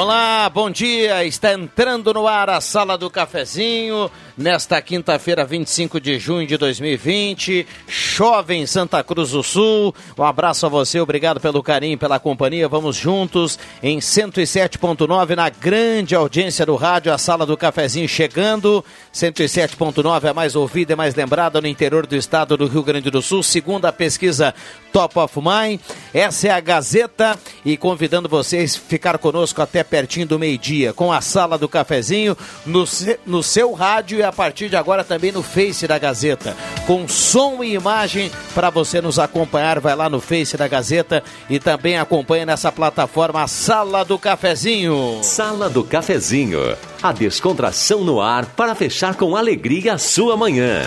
[0.00, 1.24] Olá, bom dia.
[1.24, 7.66] Está entrando no ar a Sala do Cafezinho nesta quinta-feira, 25 de junho de 2020.
[7.88, 9.92] Chove em Santa Cruz do Sul.
[10.16, 12.68] Um abraço a você, obrigado pelo carinho, pela companhia.
[12.68, 18.84] Vamos juntos em 107.9 na grande audiência do rádio, a Sala do Cafezinho chegando.
[19.12, 23.20] 107.9 é mais ouvida e mais lembrada no interior do estado do Rio Grande do
[23.20, 24.54] Sul, segundo a pesquisa
[24.92, 25.80] Top of Mind.
[26.14, 31.12] Essa é a Gazeta e convidando vocês a ficar conosco até pertinho do meio-dia com
[31.12, 32.84] a Sala do Cafezinho no,
[33.26, 36.56] no seu rádio e a partir de agora também no Face da Gazeta.
[36.86, 41.58] Com som e imagem para você nos acompanhar, vai lá no Face da Gazeta e
[41.58, 45.20] também acompanha nessa plataforma a Sala do Cafezinho.
[45.22, 50.82] Sala do Cafezinho, a descontração no ar para fechar com alegria a sua manhã.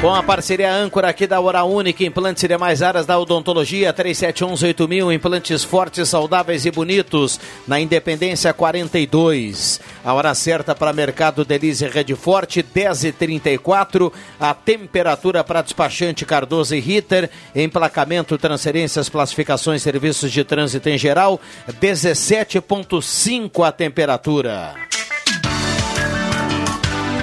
[0.00, 5.12] Com a parceria âncora aqui da Hora Única, implantes e demais áreas da odontologia, 37118000,
[5.12, 9.80] implantes fortes, saudáveis e bonitos, na Independência 42.
[10.04, 14.12] A hora certa para Mercado Delize Rede Forte, 10h34.
[14.38, 21.40] A temperatura para despachante Cardoso e Ritter, emplacamento, transferências, classificações, serviços de trânsito em geral,
[21.80, 24.74] 17,5 a temperatura.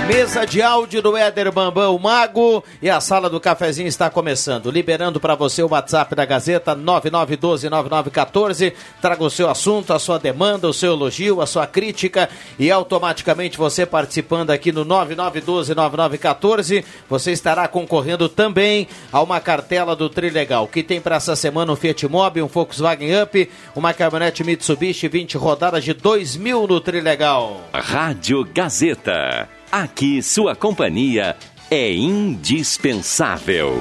[0.08, 4.70] Mesa de áudio do Éder Bambam, Mago, e a sala do cafezinho está começando.
[4.70, 8.74] Liberando para você o WhatsApp da Gazeta 99129914.
[9.02, 13.58] Traga o seu assunto, a sua demanda, o seu elogio, a sua crítica e automaticamente
[13.58, 20.84] você participando aqui no 99129914, você estará concorrendo também a uma cartela do Trilegal, que
[20.84, 25.82] tem para essa semana um Fiat Mobi, um Volkswagen Up, uma caminhonete Mitsubishi 20 rodadas
[25.82, 27.62] de 2 mil no Trilegal.
[27.72, 29.48] Rádio Gazeta.
[29.74, 31.36] Aqui sua companhia
[31.72, 33.74] é indispensável.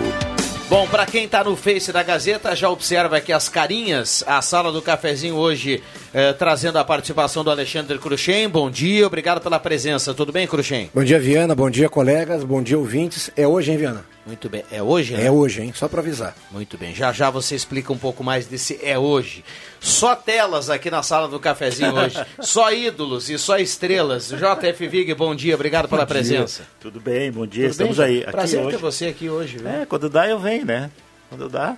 [0.66, 4.72] Bom, para quem está no Face da Gazeta, já observa aqui as carinhas, a sala
[4.72, 5.82] do cafezinho hoje
[6.14, 8.48] eh, trazendo a participação do Alexandre Cruxem.
[8.48, 10.12] Bom dia, obrigado pela presença.
[10.14, 10.90] Tudo bem, Cruxem?
[10.94, 11.54] Bom dia, Viana.
[11.54, 12.44] Bom dia, colegas.
[12.44, 13.30] Bom dia, ouvintes.
[13.36, 14.04] É hoje, hein, Viana?
[14.24, 14.62] Muito bem.
[14.70, 15.26] É hoje, né?
[15.26, 15.72] É hoje, hein?
[15.74, 16.36] Só para avisar.
[16.50, 16.94] Muito bem.
[16.94, 19.44] Já já você explica um pouco mais desse é hoje.
[19.80, 22.16] Só telas aqui na sala do cafezinho hoje.
[22.40, 24.28] só ídolos e só estrelas.
[24.28, 25.54] JF Vig, bom dia.
[25.56, 26.62] Obrigado pela Bom presença.
[26.62, 26.70] dia.
[26.80, 27.64] Tudo bem, bom dia.
[27.64, 28.06] Tudo Estamos bem?
[28.06, 28.22] aí.
[28.22, 28.70] Aqui Prazer hoje.
[28.76, 29.58] ter você aqui hoje.
[29.58, 29.68] Viu?
[29.68, 30.88] É, quando dá eu venho, né?
[31.28, 31.76] Quando dá,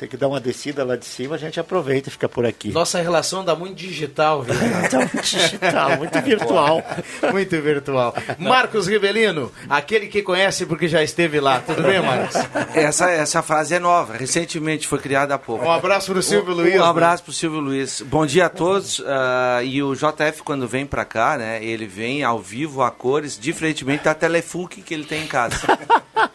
[0.00, 2.70] tem que dar uma descida lá de cima, a gente aproveita e fica por aqui.
[2.72, 4.54] Nossa relação dá muito digital, viu?
[4.90, 6.82] Tá muito digital, muito virtual.
[7.30, 8.14] Muito virtual.
[8.38, 11.60] Marcos Rivelino, aquele que conhece porque já esteve lá.
[11.60, 12.34] Tudo bem, Marcos?
[12.74, 15.64] Essa, essa frase é nova, recentemente foi criada há pouco.
[15.64, 16.74] Um abraço pro Silvio Um- Luiz.
[16.74, 16.84] Um né?
[16.84, 18.00] abraço pro Silvio Luiz.
[18.00, 19.02] Bom dia a todos.
[19.06, 23.38] ah, e o JF, quando vem pra cá, né, ele vem ao vivo, a cores,
[23.38, 25.56] diferentemente da Telefunken que ele tem em casa.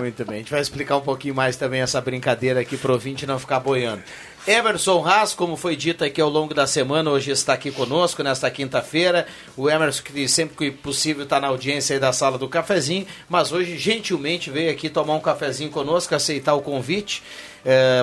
[0.00, 3.26] Muito bem, a gente vai explicar um pouquinho mais também essa brincadeira aqui pro ouvinte
[3.26, 4.02] não ficar boiando.
[4.46, 8.50] Emerson Haas, como foi dito aqui ao longo da semana, hoje está aqui conosco nesta
[8.50, 9.26] quinta-feira.
[9.54, 13.52] O Emerson, que sempre que possível está na audiência aí da sala do cafezinho, mas
[13.52, 17.22] hoje gentilmente veio aqui tomar um cafezinho conosco, aceitar o convite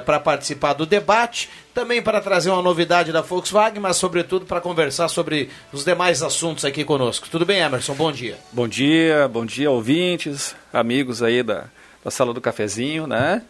[0.05, 5.07] para participar do debate, também para trazer uma novidade da Volkswagen, mas sobretudo para conversar
[5.07, 7.27] sobre os demais assuntos aqui conosco.
[7.31, 7.95] Tudo bem, Emerson?
[7.95, 8.37] Bom dia.
[8.51, 11.65] Bom dia, bom dia ouvintes, amigos aí da,
[12.07, 13.41] da sala do cafezinho, né?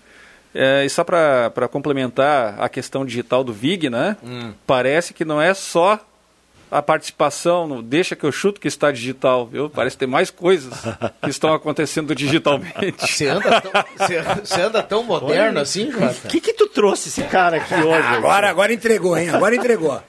[0.54, 4.18] É, e só para complementar a questão digital do VIG, né?
[4.66, 6.00] Parece que não é só
[6.72, 9.70] a participação no Deixa que eu chuto que está digital, viu?
[9.70, 10.74] Parece que tem mais coisas
[11.22, 13.06] que estão acontecendo digitalmente.
[13.08, 13.72] Você anda tão,
[14.44, 16.28] você, anda tão moderno assim, O Jota?
[16.28, 18.08] que que tu trouxe esse cara aqui hoje?
[18.08, 19.30] Agora, agora entregou, hein?
[19.30, 20.02] Agora entregou.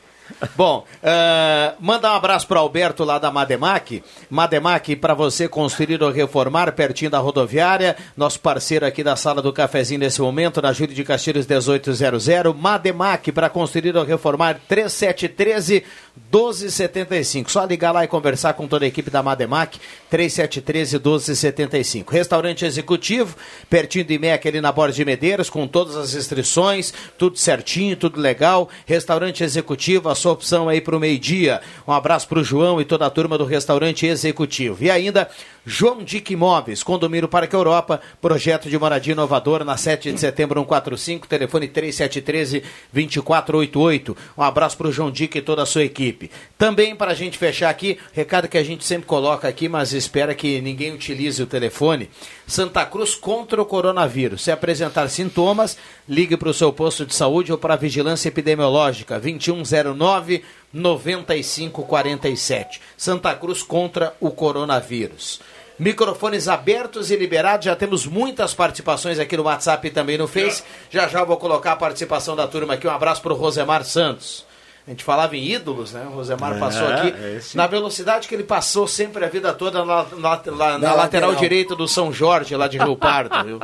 [0.57, 4.03] Bom, uh, mandar um abraço para Alberto lá da Mademac.
[4.31, 7.97] Mademac, para você construir ou reformar, pertinho da rodoviária.
[8.17, 12.29] Nosso parceiro aqui da sala do cafezinho nesse momento, na Júlio de Castilhos 1800.
[12.57, 15.85] Mademac, para construir ou reformar, 3713
[16.33, 17.51] 1275.
[17.51, 19.79] Só ligar lá e conversar com toda a equipe da Mademac,
[20.11, 22.13] 3713 1275.
[22.13, 23.37] Restaurante executivo,
[23.71, 28.21] pertinho de Meca, ali na Borda de Medeiros, com todas as restrições, tudo certinho, tudo
[28.21, 28.69] legal.
[28.87, 31.61] Restaurante executivo, a sua opção aí para o meio-dia.
[31.87, 34.83] Um abraço para o João e toda a turma do restaurante executivo.
[34.83, 35.29] E ainda,
[35.71, 41.29] João Dick Imóveis, Condomínio Parque Europa, projeto de moradia inovador na 7 de setembro 145,
[41.29, 44.17] telefone 3713-2488.
[44.39, 46.31] Um abraço para o João Dick e toda a sua equipe.
[46.57, 50.35] Também para a gente fechar aqui, recado que a gente sempre coloca aqui, mas espera
[50.35, 52.09] que ninguém utilize o telefone.
[52.47, 54.45] Santa Cruz contra o coronavírus.
[54.45, 55.77] Se apresentar sintomas,
[56.09, 60.43] ligue para o seu posto de saúde ou para a vigilância epidemiológica 2109
[60.73, 62.81] 9547.
[62.97, 65.41] Santa Cruz contra o coronavírus.
[65.79, 70.63] Microfones abertos e liberados, já temos muitas participações aqui no WhatsApp e também no Face.
[70.91, 72.87] Já já vou colocar a participação da turma aqui.
[72.87, 74.45] Um abraço para o Rosemar Santos.
[74.87, 76.05] A gente falava em ídolos, né?
[76.11, 77.09] O Rosemar É, passou aqui.
[77.09, 80.97] é, na velocidade que ele passou sempre a vida toda na, na- na- na lateral,
[80.97, 81.35] lateral.
[81.37, 83.61] direita do São Jorge, lá de Rio Pardo, viu?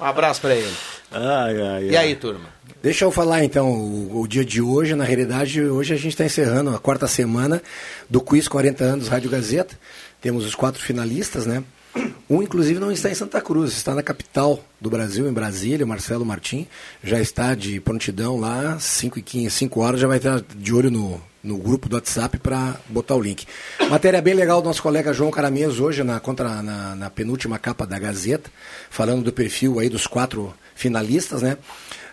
[0.00, 0.72] Um abraço para ele.
[1.10, 2.54] Ai, ai, E aí, turma?
[2.82, 4.94] Deixa eu falar então o, o dia de hoje.
[4.94, 7.62] Na realidade, hoje a gente está encerrando a quarta semana
[8.08, 9.74] do Quiz 40 anos Rádio Gazeta.
[10.24, 11.62] Temos os quatro finalistas, né?
[12.30, 15.84] Um, inclusive, não está em Santa Cruz, está na capital do Brasil, em Brasília.
[15.84, 16.66] Marcelo Martim
[17.02, 20.90] já está de prontidão lá, 5 e 15, 5 horas, já vai estar de olho
[20.90, 23.44] no, no grupo do WhatsApp para botar o link.
[23.90, 27.86] Matéria bem legal do nosso colega João Carameso hoje na, contra, na, na penúltima capa
[27.86, 28.50] da Gazeta,
[28.88, 31.58] falando do perfil aí dos quatro finalistas, né?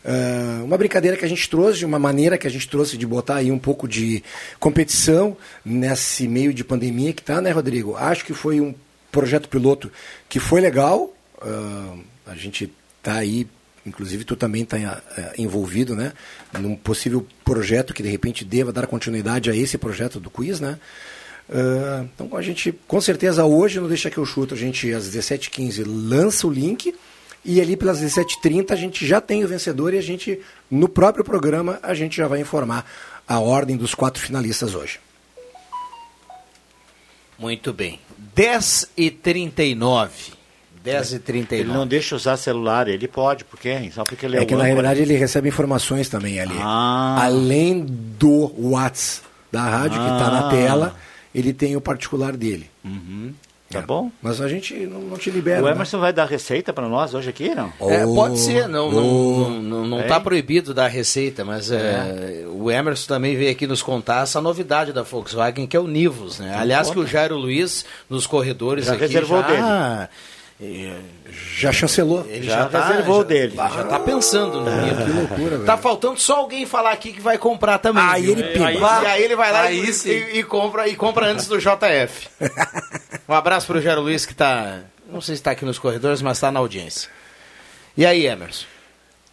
[0.03, 3.35] Ah, uma brincadeira que a gente trouxe, uma maneira que a gente trouxe de botar
[3.35, 4.23] aí um pouco de
[4.59, 7.95] competição nesse meio de pandemia que tá, né, Rodrigo?
[7.95, 8.73] Acho que foi um
[9.11, 9.91] projeto piloto
[10.27, 11.13] que foi legal.
[11.41, 11.95] ah,
[12.25, 12.71] a gente
[13.03, 13.47] tá aí,
[13.85, 14.77] inclusive tu também está
[15.37, 16.13] envolvido, né,
[16.59, 20.79] num possível projeto que de repente deva dar continuidade a esse projeto do quiz, né?
[21.49, 25.09] Ah, então a gente, com certeza hoje, não deixa que eu chuto, a gente às
[25.09, 26.95] 17h15 lança o link
[27.43, 30.39] e ali pelas 17h30 a gente já tem o vencedor e a gente,
[30.69, 32.85] no próprio programa, a gente já vai informar
[33.27, 34.99] a ordem dos quatro finalistas hoje.
[37.37, 37.99] Muito bem.
[38.35, 40.33] 10 e 39
[40.83, 43.89] 10 e Ele 39 não deixa usar celular, ele pode, por quê?
[43.93, 46.55] Só porque ele é, É que na realidade ele recebe informações também ali.
[46.59, 47.23] Ah.
[47.23, 50.49] Além do WhatsApp da rádio que está na Ah.
[50.49, 50.95] tela,
[51.35, 52.69] ele tem o particular dele.
[53.71, 53.81] Tá É.
[53.81, 54.11] bom?
[54.21, 55.61] Mas a gente não, não te libera.
[55.61, 55.71] O né?
[55.71, 57.71] Emerson vai dar receita para nós hoje aqui, não?
[57.81, 59.49] É, Oh, pode ser, não não, oh.
[59.49, 60.03] não, não, não É?
[60.03, 64.91] tá proibido dar receita, mas é, o Emerson também veio aqui nos contar essa novidade
[64.91, 66.53] da Volkswagen, que é o Nivus, né?
[66.55, 70.09] Aliás, que o Jairo Luiz, nos corredores Já aqui, reservou já,
[70.63, 70.99] é,
[71.57, 72.23] Já chancelou.
[72.29, 73.55] ele Já tá- reservou já- dele.
[73.55, 75.03] Já tá pensando no Nivus.
[75.05, 75.65] Que loucura, velho.
[75.65, 78.03] Tá faltando só alguém falar aqui que vai comprar também.
[78.03, 78.31] Aí viu?
[78.33, 78.67] ele pimba.
[78.67, 81.57] Aí, e aí ele vai lá Aí e, e- e compra, e compra antes do
[81.57, 82.27] JF.
[83.31, 84.81] um abraço pro Jairo Luiz que tá.
[85.09, 87.09] Não sei se tá aqui nos corredores, mas tá na audiência.
[87.95, 88.65] E aí, Emerson?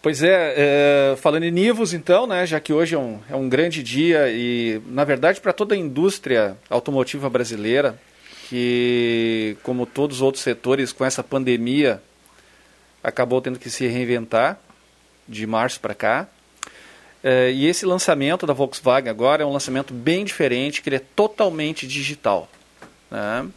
[0.00, 3.48] Pois é, é, falando em Nivus então, né, já que hoje é um, é um
[3.48, 8.00] grande dia e, na verdade, para toda a indústria automotiva brasileira,
[8.48, 12.00] que, como todos os outros setores, com essa pandemia,
[13.02, 14.60] acabou tendo que se reinventar
[15.26, 16.28] de março para cá.
[17.22, 21.02] É, e esse lançamento da Volkswagen agora é um lançamento bem diferente, que ele é
[21.16, 22.48] totalmente digital.
[23.10, 23.48] Né?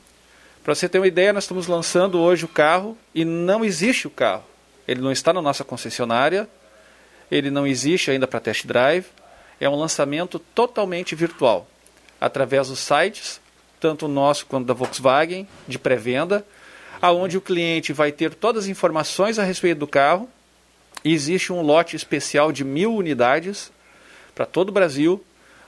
[0.63, 4.11] Para você ter uma ideia, nós estamos lançando hoje o carro e não existe o
[4.11, 4.43] carro.
[4.87, 6.47] Ele não está na nossa concessionária,
[7.31, 9.07] ele não existe ainda para test drive.
[9.59, 11.67] É um lançamento totalmente virtual,
[12.19, 13.41] através dos sites,
[13.79, 16.45] tanto o nosso quanto da Volkswagen, de pré-venda,
[17.01, 20.29] aonde o cliente vai ter todas as informações a respeito do carro.
[21.03, 23.71] E existe um lote especial de mil unidades
[24.35, 25.23] para todo o Brasil,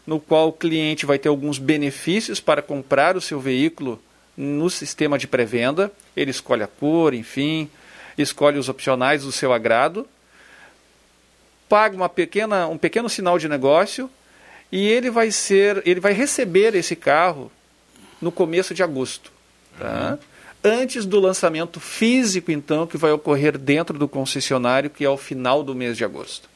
[0.06, 4.00] no qual o cliente vai ter alguns benefícios para comprar o seu veículo
[4.36, 5.92] no sistema de pré-venda.
[6.16, 7.70] Ele escolhe a cor, enfim,
[8.18, 10.08] escolhe os opcionais do seu agrado,
[11.68, 14.10] paga uma pequena, um pequeno sinal de negócio
[14.72, 17.52] e ele vai ser, ele vai receber esse carro
[18.22, 19.32] no começo de agosto,
[19.78, 20.18] tá?
[20.64, 25.62] Antes do lançamento físico, então, que vai ocorrer dentro do concessionário, que é ao final
[25.62, 26.48] do mês de agosto.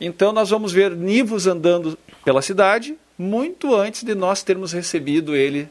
[0.00, 5.68] Então nós vamos ver Nivus andando pela cidade muito antes de nós termos recebido ele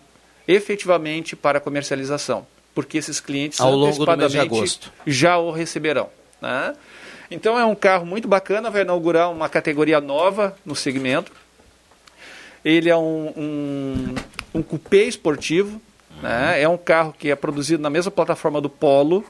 [0.48, 4.94] efetivamente para comercialização, porque esses clientes Ao longo do mês de antecipadamente agosto.
[5.06, 6.10] já o receberão.
[6.42, 6.75] né?
[7.30, 11.32] Então é um carro muito bacana, vai inaugurar uma categoria nova no segmento.
[12.63, 14.16] Ele é um, um,
[14.56, 15.82] um coupé esportivo,
[16.22, 16.62] né?
[16.62, 19.25] é um carro que é produzido na mesma plataforma do Polo.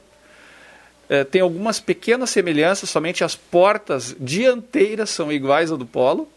[1.08, 6.28] É, tem algumas pequenas semelhanças, somente as portas dianteiras são iguais ao do Polo.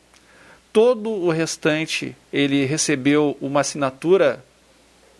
[0.71, 4.43] Todo o restante ele recebeu uma assinatura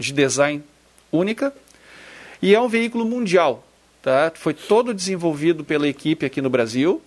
[0.05, 0.63] de design
[1.11, 1.53] única
[2.41, 3.65] e é um veículo mundial.
[4.01, 4.31] Tá?
[4.35, 7.01] Foi todo desenvolvido pela equipe aqui no Brasil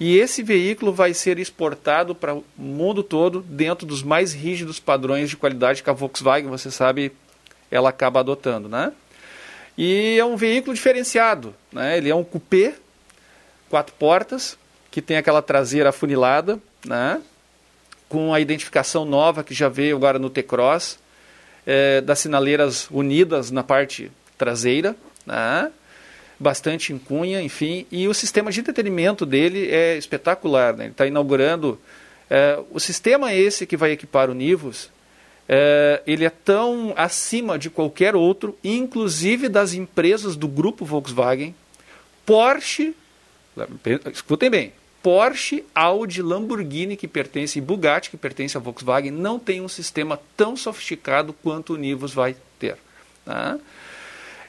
[0.00, 5.30] e esse veículo vai ser exportado para o mundo todo dentro dos mais rígidos padrões
[5.30, 7.12] de qualidade que a Volkswagen, você sabe,
[7.70, 8.92] ela acaba adotando, né?
[9.78, 11.96] E é um veículo diferenciado, né?
[11.96, 12.74] Ele é um coupé,
[13.70, 14.58] quatro portas,
[14.90, 17.22] que tem aquela traseira afunilada, né?
[18.08, 20.98] Com a identificação nova que já veio agora no T-Cross,
[21.66, 25.70] é, das sinaleiras unidas na parte traseira, né?
[26.38, 30.76] bastante em cunha, enfim, e o sistema de entretenimento dele é espetacular.
[30.76, 30.84] Né?
[30.84, 31.78] Ele está inaugurando.
[32.28, 34.90] É, o sistema esse que vai equipar o Nivus,
[35.48, 41.54] é, ele é tão acima de qualquer outro, inclusive das empresas do grupo Volkswagen,
[42.24, 42.94] Porsche,
[44.12, 44.72] escutem bem,
[45.02, 50.20] Porsche, Audi, Lamborghini que pertence e Bugatti que pertence à Volkswagen não tem um sistema
[50.36, 52.76] tão sofisticado quanto o Nivus vai ter.
[53.24, 53.58] Tá?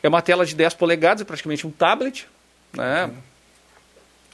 [0.02, 2.28] É uma tela de 10 polegadas, é praticamente um tablet.
[2.74, 3.10] Né?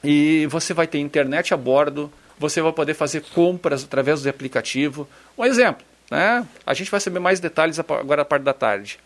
[0.04, 5.08] E você vai ter internet a bordo, você vai poder fazer compras através do aplicativo.
[5.38, 6.46] Um exemplo, né?
[6.66, 9.00] a gente vai saber mais detalhes agora à parte da tarde.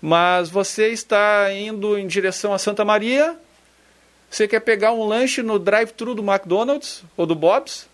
[0.00, 3.36] Mas você está indo em direção a Santa Maria,
[4.32, 7.86] você quer pegar um lanche no drive-thru do McDonald's ou do Bob's,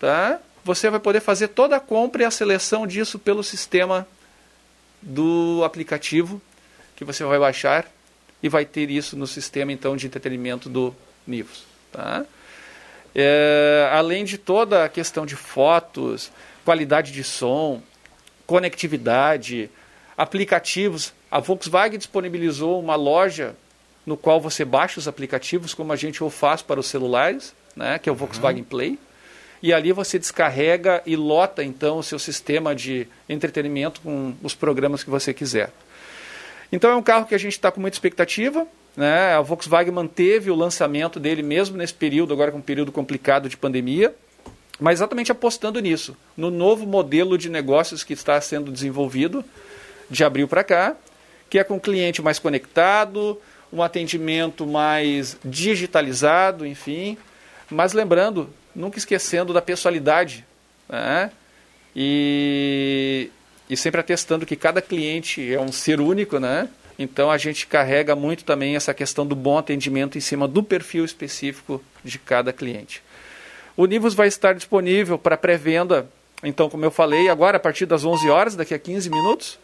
[0.00, 0.40] tá?
[0.64, 4.04] Você vai poder fazer toda a compra e a seleção disso pelo sistema
[5.00, 6.42] do aplicativo
[6.96, 7.86] que você vai baixar
[8.42, 10.92] e vai ter isso no sistema então de entretenimento do
[11.24, 11.62] Nivus.
[11.92, 12.26] Tá?
[13.14, 16.32] É, além de toda a questão de fotos,
[16.64, 17.80] qualidade de som,
[18.44, 19.70] conectividade,
[20.16, 23.54] aplicativos, a Volkswagen disponibilizou uma loja
[24.06, 27.98] no qual você baixa os aplicativos, como a gente o faz para os celulares, né,
[27.98, 28.68] que é o Volkswagen uhum.
[28.68, 28.98] Play.
[29.62, 35.02] E ali você descarrega e lota então o seu sistema de entretenimento com os programas
[35.02, 35.70] que você quiser.
[36.70, 38.66] Então é um carro que a gente está com muita expectativa.
[38.96, 39.32] Né?
[39.32, 43.56] A Volkswagen manteve o lançamento dele mesmo nesse período, agora com um período complicado de
[43.56, 44.14] pandemia,
[44.78, 49.44] mas exatamente apostando nisso, no novo modelo de negócios que está sendo desenvolvido
[50.10, 50.96] de abril para cá,
[51.48, 53.40] que é com o cliente mais conectado,
[53.74, 57.18] um atendimento mais digitalizado, enfim.
[57.68, 60.46] Mas lembrando, nunca esquecendo da pessoalidade.
[60.88, 61.30] Né?
[61.94, 63.30] E
[63.68, 66.68] e sempre atestando que cada cliente é um ser único, né?
[66.98, 71.04] Então a gente carrega muito também essa questão do bom atendimento em cima do perfil
[71.04, 73.02] específico de cada cliente.
[73.76, 76.08] O Nivus vai estar disponível para pré-venda,
[76.42, 79.58] então como eu falei, agora a partir das 11 horas, daqui a 15 minutos,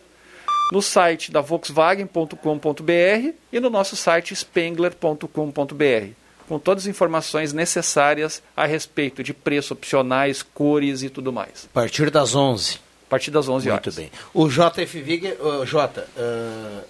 [0.71, 6.13] no site da volkswagen.com.br e no nosso site spengler.com.br,
[6.49, 11.69] com todas as informações necessárias a respeito de preço opcionais, cores e tudo mais.
[11.71, 13.97] A partir das 11 a partir das 11 horas.
[13.97, 14.21] Muito bem.
[14.33, 16.85] O JF Vig, uh, Jota, uh,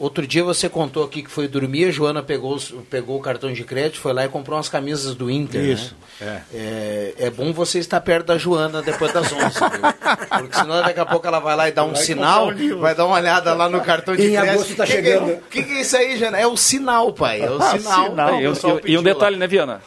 [0.00, 3.62] outro dia você contou aqui que foi dormir, a Joana pegou, pegou o cartão de
[3.62, 6.42] crédito, foi lá e comprou umas camisas do Inter, Isso, né?
[6.52, 7.14] é.
[7.18, 7.26] é.
[7.26, 10.38] É bom você estar perto da Joana depois das 11, viu?
[10.38, 12.94] Porque senão daqui a pouco ela vai lá e dá um vai sinal, um vai
[12.94, 14.46] dar uma olhada lá no cartão de em crédito.
[14.46, 15.32] Em agosto está chegando.
[15.32, 16.38] O que, que, é isso aí, Jana?
[16.38, 18.10] É o sinal, pai, é o ah, sinal.
[18.10, 18.40] sinal.
[18.40, 19.82] E, e, e um detalhe, né, Viana?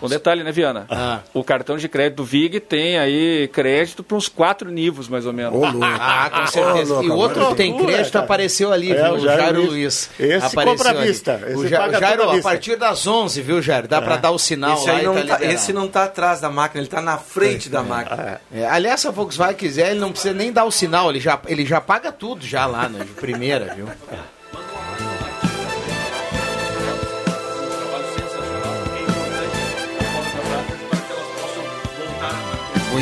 [0.00, 0.86] Um detalhe, né, Viana?
[0.90, 1.20] Ah.
[1.32, 5.32] O cartão de crédito do VIG tem aí crédito para uns quatro níveis, mais ou
[5.32, 5.54] menos.
[5.54, 6.98] Oh, ah, com certeza.
[6.98, 8.24] Oh, e outro que tem crédito cara.
[8.24, 9.14] apareceu ali, é, viu?
[9.14, 10.10] O Jairo, Jairo Luiz.
[10.18, 11.08] Esse apareceu compra ali.
[11.08, 11.40] vista.
[11.46, 13.88] Esse o ja Jairo, a partir das 11, viu, Jairo?
[13.88, 14.00] Dá é.
[14.02, 16.80] para dar o sinal esse lá não tá tá, Esse não está atrás da máquina,
[16.80, 17.70] ele está na frente é.
[17.70, 18.40] da máquina.
[18.52, 18.66] É.
[18.66, 21.64] Aliás, se a Volkswagen quiser, ele não precisa nem dar o sinal, ele já, ele
[21.64, 23.88] já paga tudo já lá, né, de primeira, viu?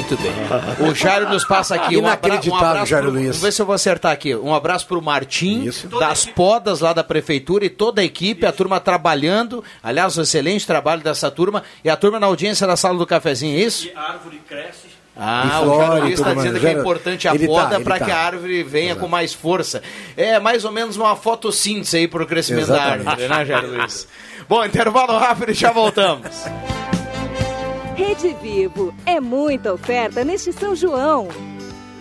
[0.08, 0.88] Muito bem.
[0.88, 1.96] O Jairo nos passa aqui.
[1.96, 3.26] Um Inacreditável, um Jairo Luiz.
[3.28, 4.34] Vamos ver se eu vou acertar aqui.
[4.34, 5.88] Um abraço para o Martim, Isso.
[5.88, 8.48] das podas lá da prefeitura e toda a equipe, Isso.
[8.48, 9.64] a turma trabalhando.
[9.82, 11.62] Aliás, um excelente trabalho dessa turma.
[11.82, 13.86] E a turma na audiência da sala do cafezinho, é isso?
[13.86, 14.94] E a árvore cresce.
[15.16, 18.04] Ah, o Jairo Luiz está dizendo que é importante a tá, poda tá, para tá.
[18.04, 19.00] que a árvore venha Exato.
[19.00, 19.80] com mais força.
[20.16, 23.04] É mais ou menos uma fotossíntese aí para o crescimento Exatamente.
[23.04, 24.08] da árvore, né, Jairo Luiz?
[24.48, 26.28] Bom, intervalo rápido e já voltamos.
[27.94, 28.92] Rede Vivo.
[29.06, 31.28] É muita oferta neste São João.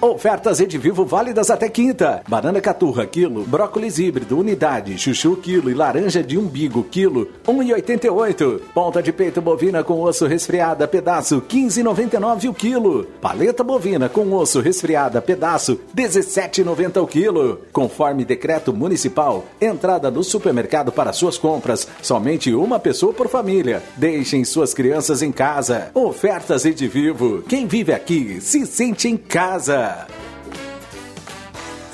[0.03, 2.23] Ofertas Edivivo válidas até quinta.
[2.27, 3.45] Banana caturra, quilo.
[3.45, 4.97] Brócolis híbrido, unidade.
[4.97, 5.71] Chuchu, quilo.
[5.71, 7.29] E laranja de umbigo, quilo.
[7.47, 8.59] 1,88.
[8.73, 11.41] Ponta de peito bovina com osso resfriada, pedaço.
[11.47, 13.05] 15,99 o quilo.
[13.21, 15.79] Paleta bovina com osso resfriada, pedaço.
[15.95, 17.61] 17,90 o quilo.
[17.71, 21.87] Conforme decreto municipal, entrada no supermercado para suas compras.
[22.01, 23.81] Somente uma pessoa por família.
[23.95, 25.91] Deixem suas crianças em casa.
[25.93, 27.41] Ofertas Edivivo.
[27.43, 29.92] Quem vive aqui se sente em casa.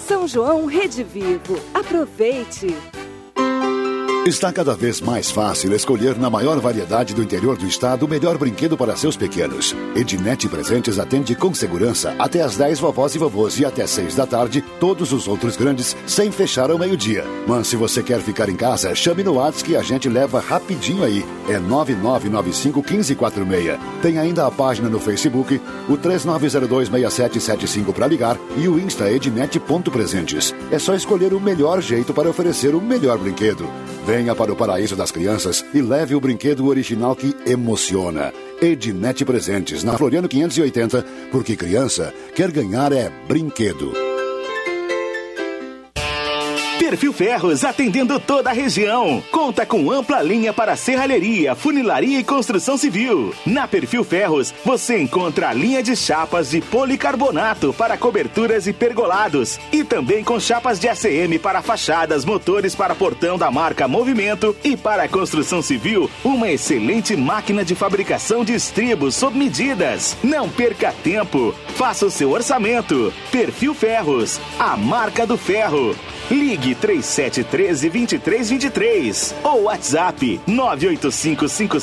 [0.08, 1.60] São João Rede Vivo.
[1.74, 2.76] Aproveite!
[4.26, 8.38] Está cada vez mais fácil escolher na maior variedade do interior do estado o melhor
[8.38, 9.74] brinquedo para seus pequenos.
[9.96, 14.28] Ednet Presentes atende com segurança até às 10 vovós e vovôs e até 6 da
[14.28, 17.24] tarde todos os outros grandes sem fechar ao meio-dia.
[17.48, 21.04] Mas se você quer ficar em casa, chame no WhatsApp que a gente leva rapidinho
[21.06, 21.26] aí.
[21.48, 23.80] É 9995 1546.
[24.02, 30.54] Tem ainda a página no Facebook, o 39026775 para ligar e o Insta ednet.presentes.
[30.70, 33.66] É só escolher o melhor jeito para oferecer o melhor brinquedo.
[34.20, 38.34] Venha para o paraíso das crianças e leve o brinquedo original que emociona.
[38.62, 44.09] Ednet Presentes, na Floriano 580, porque criança quer ganhar é brinquedo.
[46.80, 49.22] Perfil Ferros, atendendo toda a região.
[49.30, 53.36] Conta com ampla linha para serralheria, funilaria e construção civil.
[53.46, 59.60] Na Perfil Ferros, você encontra a linha de chapas de policarbonato para coberturas e pergolados.
[59.74, 64.78] E também com chapas de ACM para fachadas, motores para portão da marca Movimento e
[64.78, 70.16] para construção civil, uma excelente máquina de fabricação de estribos sob medidas.
[70.24, 71.54] Não perca tempo.
[71.76, 73.14] Faça o seu orçamento.
[73.32, 75.94] Perfil Ferros, a marca do ferro.
[76.30, 81.80] Ligue 3713 2323 ou WhatsApp 985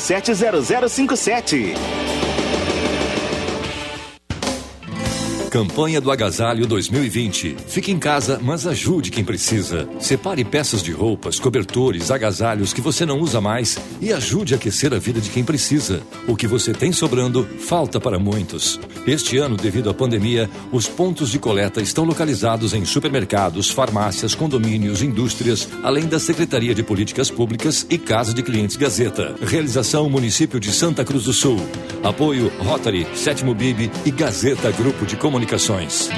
[5.57, 7.55] Campanha do Agasalho 2020.
[7.67, 9.89] Fique em casa, mas ajude quem precisa.
[9.99, 14.93] Separe peças de roupas, cobertores, agasalhos que você não usa mais e ajude a aquecer
[14.93, 16.03] a vida de quem precisa.
[16.27, 18.79] O que você tem sobrando falta para muitos.
[19.07, 25.01] Este ano, devido à pandemia, os pontos de coleta estão localizados em supermercados, farmácias, condomínios,
[25.01, 29.33] indústrias, além da Secretaria de Políticas Públicas e Casa de Clientes Gazeta.
[29.41, 31.57] Realização Município de Santa Cruz do Sul.
[32.03, 35.15] Apoio Rotary, Sétimo Bib e Gazeta Grupo de
[35.47, 36.09] Comunicações.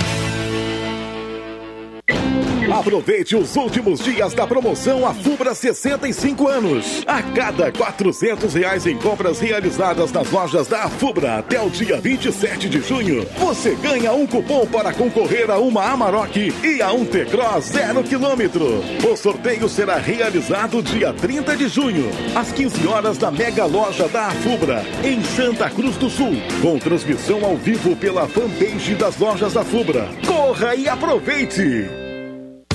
[2.80, 7.04] Aproveite os últimos dias da promoção A Fubra 65 anos.
[7.06, 12.70] A cada 400 reais em compras realizadas nas lojas da Fubra até o dia 27
[12.70, 17.66] de junho, você ganha um cupom para concorrer a uma Amarok e a um T-Cross
[17.66, 18.82] zero quilômetro.
[19.06, 24.30] O sorteio será realizado dia 30 de junho, às 15 horas da mega loja da
[24.30, 26.32] Fubra, em Santa Cruz do Sul,
[26.62, 30.08] com transmissão ao vivo pela fanpage das lojas da Fubra.
[30.26, 32.09] Corra e aproveite!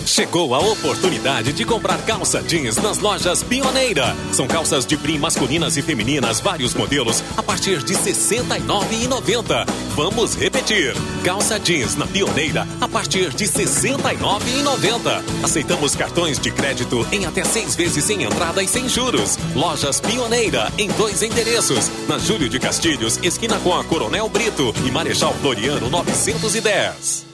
[0.07, 4.15] Chegou a oportunidade de comprar calça jeans nas lojas Pioneira.
[4.33, 9.67] São calças de brim masculinas e femininas, vários modelos, a partir de R$ 69,90.
[9.97, 10.95] Vamos repetir.
[11.25, 15.23] Calça jeans na Pioneira, a partir de R$ 69,90.
[15.43, 19.39] Aceitamos cartões de crédito em até seis vezes sem entrada e sem juros.
[19.55, 21.91] Lojas Pioneira, em dois endereços.
[22.07, 27.34] Na Júlio de Castilhos, esquina com a Coronel Brito e Marechal Floriano 910.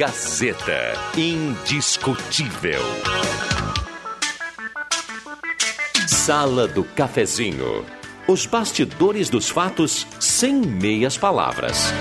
[0.00, 0.94] Gazeta.
[1.14, 2.80] Indiscutível.
[6.08, 7.84] Sala do Cafezinho.
[8.26, 11.92] Os bastidores dos fatos sem meias palavras.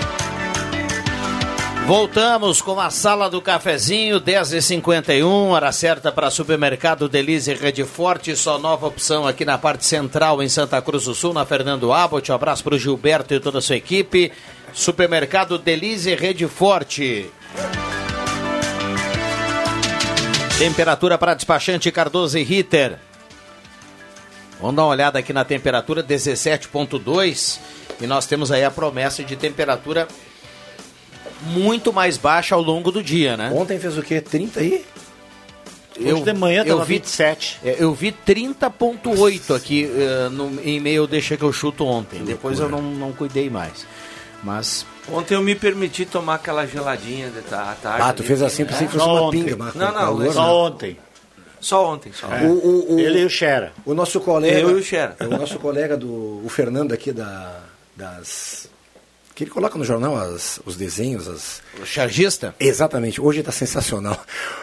[1.85, 8.57] Voltamos com a sala do cafezinho, 10h51, hora certa para supermercado Delize Rede Forte, só
[8.59, 12.31] nova opção aqui na parte central em Santa Cruz do Sul, na Fernando Abbott.
[12.31, 14.31] Um abraço para o Gilberto e toda a sua equipe.
[14.71, 17.29] Supermercado Delize Rede Forte.
[20.59, 22.97] Temperatura para despachante Cardoso e Ritter.
[24.59, 27.59] Vamos dar uma olhada aqui na temperatura, 17.2.
[28.01, 30.05] E nós temos aí a promessa de temperatura
[31.43, 33.49] muito mais baixa ao longo do dia, né?
[33.55, 34.19] Ontem fez o quê?
[34.19, 34.85] 30 aí?
[35.97, 37.59] Hoje de manhã eu vi 27.
[37.63, 42.21] é, Eu vi 30.8 aqui eh, no e-mail deixa que eu chuto ontem.
[42.25, 43.85] Depois eu não, não cuidei mais.
[44.43, 48.01] Mas Ontem eu me permiti tomar aquela geladinha de ta- à tarde.
[48.01, 49.43] Ah, tu fez assim, pensei que fosse uma ontem.
[49.43, 50.31] pinga, mas com Não, não, calor, né?
[50.31, 50.97] só ontem.
[51.61, 52.27] Só ontem, só.
[52.27, 53.73] O, o, o, Ele e o Xera.
[53.85, 54.59] O nosso colega.
[54.59, 55.15] Eu e o Xera.
[55.19, 56.41] O nosso colega do.
[56.43, 57.59] O Fernando aqui da,
[57.97, 58.69] das.
[59.35, 61.61] que ele coloca no jornal as, os desenhos, as...
[61.81, 62.55] O chargista?
[62.59, 64.17] Exatamente, hoje está sensacional.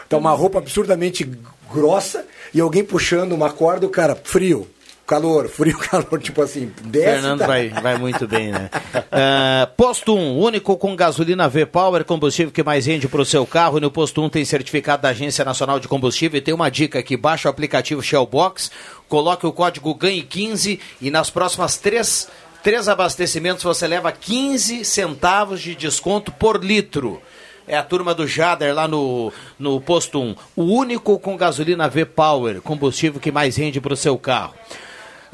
[0.09, 1.29] Tá uma roupa absurdamente
[1.71, 4.67] grossa e alguém puxando uma corda, o cara, frio,
[5.07, 7.07] calor, frio, calor, tipo assim, desce.
[7.07, 7.47] Fernando tá.
[7.47, 8.71] vai, vai muito bem, né?
[9.19, 13.81] Ah, posto 1, único com gasolina V-Power, combustível que mais rende para o seu carro.
[13.81, 16.37] No Posto 1 tem certificado da Agência Nacional de Combustível.
[16.37, 18.71] E tem uma dica aqui, baixa o aplicativo Shellbox,
[19.09, 22.29] coloque o código GANHE15 e nas próximas três,
[22.63, 27.23] três abastecimentos você leva 15 centavos de desconto por litro.
[27.67, 30.37] É a turma do Jader lá no, no posto 1.
[30.55, 34.55] O único com gasolina V-Power, combustível que mais rende para o seu carro.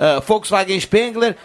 [0.05, 1.37] Ah, Volkswagen Spengler.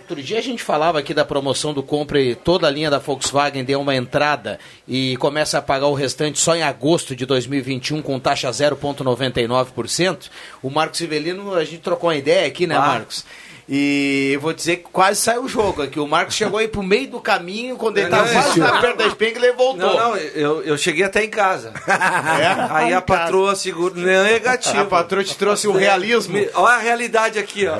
[0.00, 3.62] Outro dia a gente falava aqui da promoção do compre toda a linha da Volkswagen
[3.62, 8.18] dê uma entrada e começa a pagar o restante só em agosto de 2021 com
[8.18, 10.28] taxa 0,99%.
[10.60, 12.80] O Marcos Ivelino, a gente trocou uma ideia aqui, né, Ah.
[12.80, 13.24] Marcos?
[13.68, 16.00] E eu vou dizer que quase saiu o jogo aqui.
[16.00, 18.80] O Marcos chegou aí pro meio do caminho, quando ele Não, estava não, quase na
[18.80, 19.76] perto da Spengler, ele voltou.
[19.76, 21.74] Não, não, eu, eu cheguei até em casa.
[22.70, 23.94] Aí a patroa segura.
[23.94, 24.80] Negativo.
[24.80, 26.38] A patroa te trouxe o realismo.
[26.54, 27.76] Olha a realidade aqui, ó.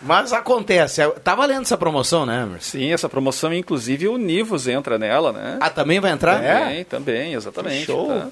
[0.00, 1.00] Mas acontece.
[1.24, 2.78] Tá valendo essa promoção, né, Emerson?
[2.78, 5.58] Sim, essa promoção, inclusive o Nivus entra nela, né?
[5.60, 6.40] Ah, também vai entrar?
[6.40, 7.86] Também, também, exatamente.
[7.86, 8.08] Show.
[8.08, 8.28] tá.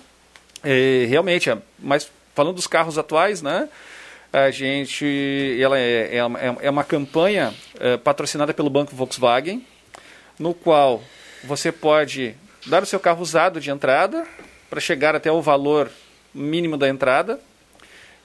[0.63, 3.69] É, realmente, é, mas falando dos carros atuais, né?
[4.33, 9.65] A gente, ela é, é, uma- é uma campanha é, patrocinada pelo Banco Volkswagen,
[10.39, 11.03] no qual
[11.43, 12.35] você pode
[12.67, 14.25] dar o seu carro usado de entrada
[14.69, 15.91] para chegar até o valor
[16.33, 17.41] mínimo da entrada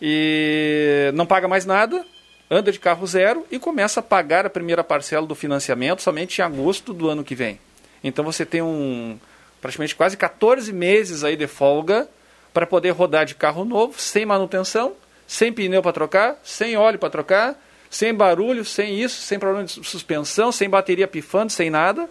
[0.02, 2.06] e não paga mais nada,
[2.52, 6.44] anda de carro zero e começa a pagar a primeira parcela do financiamento somente em
[6.44, 7.60] agosto do ano que vem.
[8.04, 9.18] Então você tem um
[9.60, 12.08] praticamente quase 14 meses aí de folga
[12.54, 14.94] para poder rodar de carro novo, sem manutenção,
[15.28, 17.60] sem pneu para trocar, sem óleo para trocar,
[17.90, 22.10] sem barulho, sem isso, sem problema de suspensão, sem bateria pifando, sem nada.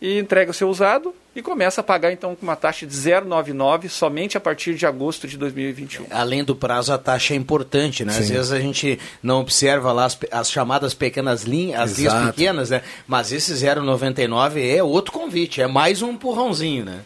[0.00, 3.88] E entrega o seu usado e começa a pagar então com uma taxa de 0,99
[3.88, 6.06] somente a partir de agosto de 2021.
[6.10, 8.12] Além do prazo, a taxa é importante, né?
[8.12, 8.34] Às Sim.
[8.34, 12.82] vezes a gente não observa lá as, as chamadas pequenas linhas, as linhas pequenas, né?
[13.06, 17.00] Mas esse 0,99 é outro convite, é mais um empurrãozinho, né?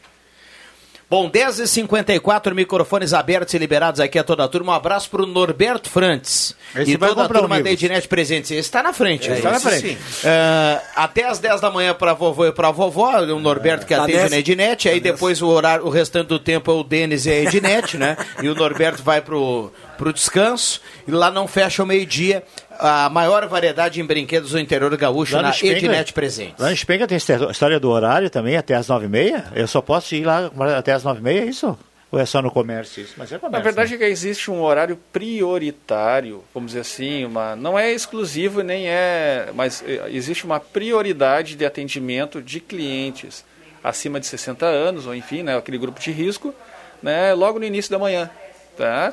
[1.10, 4.72] Bom, 10h54, microfones abertos e liberados aqui a toda a turma.
[4.72, 7.70] Um abraço para o Norberto Frantes Esse e vai toda a comprar turma da.
[7.70, 8.50] Ednet Presentes.
[8.50, 9.30] Esse está na frente.
[9.30, 9.98] É, está na Esse frente.
[10.22, 14.02] Ah, até às 10 da manhã para vovô e para vovó, o Norberto que Tá
[14.02, 14.30] atende nessa.
[14.30, 14.86] na Ednet.
[14.86, 18.14] Aí depois o, horário, o restante do tempo é o Denis e a Ednet, né?
[18.42, 20.78] E o Norberto vai pro, pro descanso.
[21.06, 22.42] E lá não fecha o meio-dia.
[22.78, 26.58] A maior variedade em brinquedos do interior gaúcho Lá na Ednet Presentes.
[26.58, 29.44] Lá no Spenga tem história do horário também, até as nove e meia.
[29.54, 31.76] Eu só posso ir lá até as nove e meia, é isso?
[32.10, 33.14] Ou é só no comércio isso?
[33.18, 33.58] Mas é comércio.
[33.58, 38.62] Na verdade, é que existe um horário prioritário, vamos dizer assim, uma, não é exclusivo
[38.62, 43.44] nem é, mas eh, existe uma prioridade de atendimento de clientes
[43.84, 46.54] acima de 60 anos, ou enfim, né, aquele grupo de risco,
[47.02, 48.30] né, logo no início da manhã,
[48.76, 49.12] tá?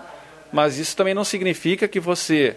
[0.51, 2.55] Mas isso também não significa que você,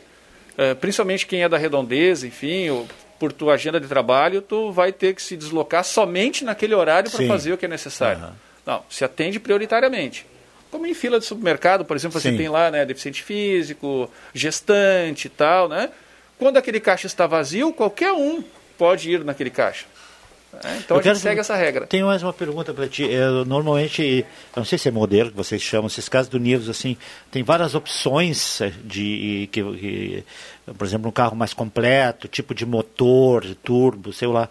[0.81, 5.15] principalmente quem é da redondeza, enfim, ou por tua agenda de trabalho, tu vai ter
[5.15, 8.31] que se deslocar somente naquele horário para fazer o que é necessário.
[8.65, 10.27] Não, se atende prioritariamente.
[10.71, 12.37] Como em fila de supermercado, por exemplo, você Sim.
[12.37, 15.89] tem lá, né, deficiente físico, gestante e tal, né?
[16.39, 18.45] Quando aquele caixa está vazio, qualquer um
[18.77, 19.87] pode ir naquele caixa.
[20.53, 20.79] Né?
[20.85, 21.87] Então Eu a gente segue essa regra.
[21.87, 23.03] Tenho mais uma pergunta para ti.
[23.05, 24.25] Eu, normalmente,
[24.57, 26.97] eu não sei se é modelo que vocês chamam, esses casos do Nivus, assim,
[27.31, 30.25] tem várias opções eh, de, que, que,
[30.77, 34.49] por exemplo, um carro mais completo, tipo de motor, de turbo, sei lá.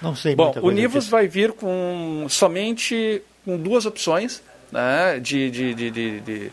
[0.00, 1.10] Não sei Bom, muita o Nivus disso.
[1.10, 6.52] vai vir com somente com duas opções né, de, de, de, de, de,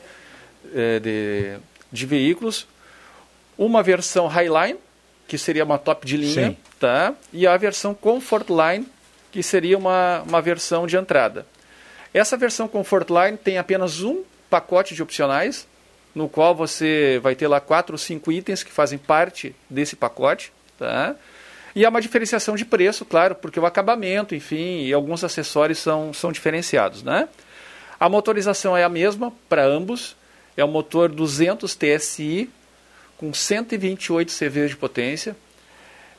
[0.73, 1.57] eh, de-
[1.91, 2.65] de veículos.
[3.57, 4.79] Uma versão Highline,
[5.27, 6.57] que seria uma top de linha, Sim.
[6.79, 7.13] tá?
[7.31, 8.87] e a versão Comfortline,
[9.31, 11.45] que seria uma, uma versão de entrada.
[12.13, 15.67] Essa versão Comfortline tem apenas um pacote de opcionais,
[16.13, 20.53] no qual você vai ter lá quatro ou cinco itens que fazem parte desse pacote.
[20.77, 21.15] Tá?
[21.75, 26.13] E há uma diferenciação de preço, claro, porque o acabamento, enfim, e alguns acessórios são,
[26.13, 27.01] são diferenciados.
[27.01, 27.27] Né?
[27.99, 30.15] A motorização é a mesma para ambos,
[30.55, 32.49] é o motor 200 TSI
[33.23, 35.33] com 128 CV de potência.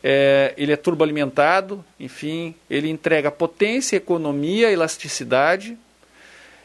[0.03, 5.77] É, ele é turboalimentado, enfim, ele entrega potência, economia, elasticidade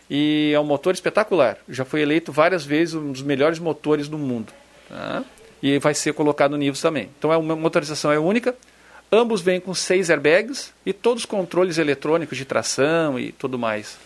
[0.10, 1.58] e é um motor espetacular.
[1.68, 4.54] Já foi eleito várias vezes um dos melhores motores do mundo.
[4.88, 5.26] tá?
[5.62, 7.10] E vai ser colocado no Nivus também.
[7.18, 8.56] Então é uma motorização é única.
[9.12, 13.98] Ambos vêm com seis airbags e todos os controles eletrônicos de tração e tudo mais.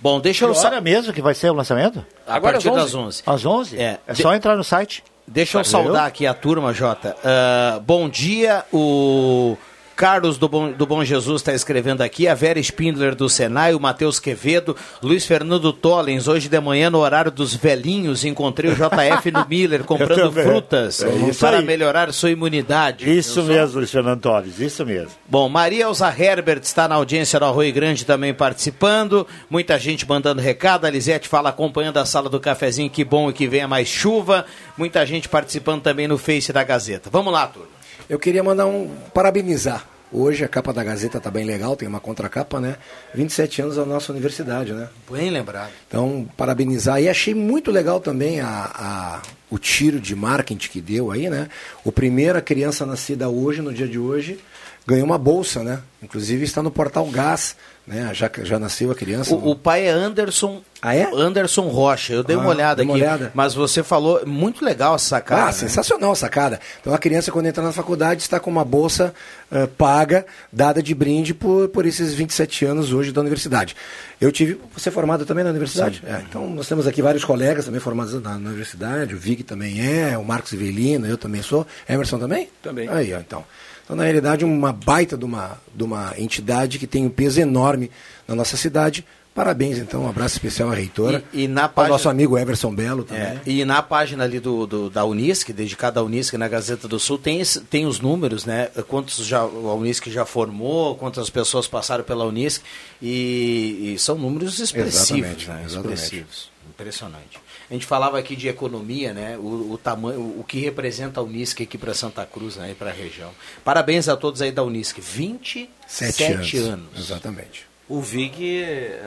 [0.00, 2.04] Bom, deixa eu Que hora mesmo que vai ser o lançamento?
[2.26, 2.96] A Agora partir às das 11.
[2.96, 3.22] 11.
[3.24, 3.78] Às 11?
[3.80, 4.00] É.
[4.06, 5.04] É só entrar no site.
[5.26, 7.16] Deixa eu saudar aqui a turma, Jota.
[7.24, 9.56] Ah, bom dia, o
[9.96, 13.80] Carlos do Bom, do Bom Jesus está escrevendo aqui, a Vera Spindler do Senai, o
[13.80, 19.30] Matheus Quevedo, Luiz Fernando Tollens, hoje de manhã no horário dos velhinhos, encontrei o JF
[19.30, 21.64] no Miller comprando frutas É para aí.
[21.64, 23.10] melhorar sua imunidade.
[23.10, 25.12] Isso Eu sou- mesmo, Luiz Fernando Torres, isso mesmo.
[25.26, 29.26] Bom, Maria Elza Herbert está na audiência do Arroio Grande também participando.
[29.48, 30.84] Muita gente mandando recado.
[30.84, 32.90] A Lisete fala acompanhando a sala do cafezinho.
[32.90, 34.44] Que bom e que venha mais chuva.
[34.76, 37.08] Muita gente participando também no Face da Gazeta.
[37.10, 37.75] Vamos lá, turma.
[38.08, 39.84] Eu queria mandar um parabenizar.
[40.12, 42.76] Hoje a capa da Gazeta tá bem legal, tem uma contracapa, né?
[43.12, 44.88] 27 anos da nossa universidade, né?
[45.10, 45.70] Bem lembrado.
[45.88, 47.02] Então, parabenizar.
[47.02, 49.22] E achei muito legal também a, a-
[49.56, 51.48] o tiro de marketing que deu aí, né?
[51.82, 54.38] O primeiro, a criança nascida hoje, no dia de hoje,
[54.86, 55.80] ganhou uma bolsa, né?
[56.02, 58.10] Inclusive está no portal Gás, né?
[58.12, 59.34] Já, já nasceu a criança.
[59.34, 60.62] O, o pai é Anderson.
[60.82, 61.08] Ah, é?
[61.12, 62.12] Anderson Rocha.
[62.12, 63.02] Eu dei uma Ah, olhada dei uma aqui.
[63.02, 63.32] olhada.
[63.34, 65.42] Mas você falou, muito legal essa sacada.
[65.42, 65.52] Ah, né?
[65.52, 66.60] sensacional a sacada.
[66.80, 69.12] Então a criança, quando entra na faculdade, está com uma bolsa
[69.50, 73.74] eh, paga, dada de brinde por, por esses 27 anos hoje da universidade.
[74.20, 74.60] Eu tive.
[74.76, 76.02] Você é formado também na universidade?
[76.06, 79.80] É, então nós temos aqui vários colegas também formados na, na universidade, o Vig também
[79.80, 81.66] é, o Marcos Ivelino, eu também sou.
[81.88, 82.48] Emerson também?
[82.62, 82.88] Também.
[82.88, 83.44] Aí, ó, então.
[83.84, 87.90] Então, na realidade, uma baita de uma, de uma entidade que tem um peso enorme
[88.26, 89.06] na nossa cidade.
[89.32, 91.22] Parabéns, então, um abraço especial à reitora.
[91.32, 93.22] E- e na ao página- nosso amigo Everson Belo também.
[93.22, 96.98] É, e na página ali do, do- da Unisc, dedicada à Unisc na Gazeta do
[96.98, 98.70] Sul, tem, tem os números, né?
[98.88, 102.62] Quantos já, a Unisc já formou, quantas pessoas passaram pela Unisc,
[103.02, 105.62] e, e são números expressivos, Exatamente, né?
[105.66, 105.94] exatamente.
[105.94, 106.50] Expressivos.
[106.70, 107.38] Impressionante.
[107.70, 109.36] A gente falava aqui de economia, né?
[109.38, 112.70] O, o tamanho, o que representa a Unisc aqui para Santa Cruz, né?
[112.70, 113.30] E para a região.
[113.64, 114.98] Parabéns a todos aí da Unisc.
[115.00, 116.54] 27 Sete anos.
[116.54, 116.88] anos.
[116.98, 117.66] Exatamente.
[117.88, 119.00] O Vig, eh,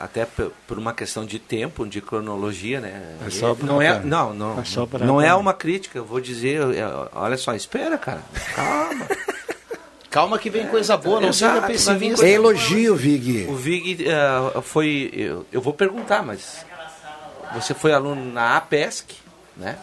[0.00, 0.26] até
[0.66, 3.16] por uma questão de tempo, de cronologia, né?
[3.26, 5.98] É só pra- não é, não, não, É só pra- não é uma crítica.
[5.98, 6.60] Eu vou dizer,
[7.14, 8.22] olha só, espera, cara,
[8.54, 9.06] calma.
[10.10, 12.26] Calma que vem coisa boa, não seja pessimista.
[12.26, 13.46] É elogio, Vig.
[13.48, 16.66] O Vig eh, foi, eu, eu vou perguntar, mas
[17.54, 19.14] você foi aluno na APESC,
[19.56, 19.76] né?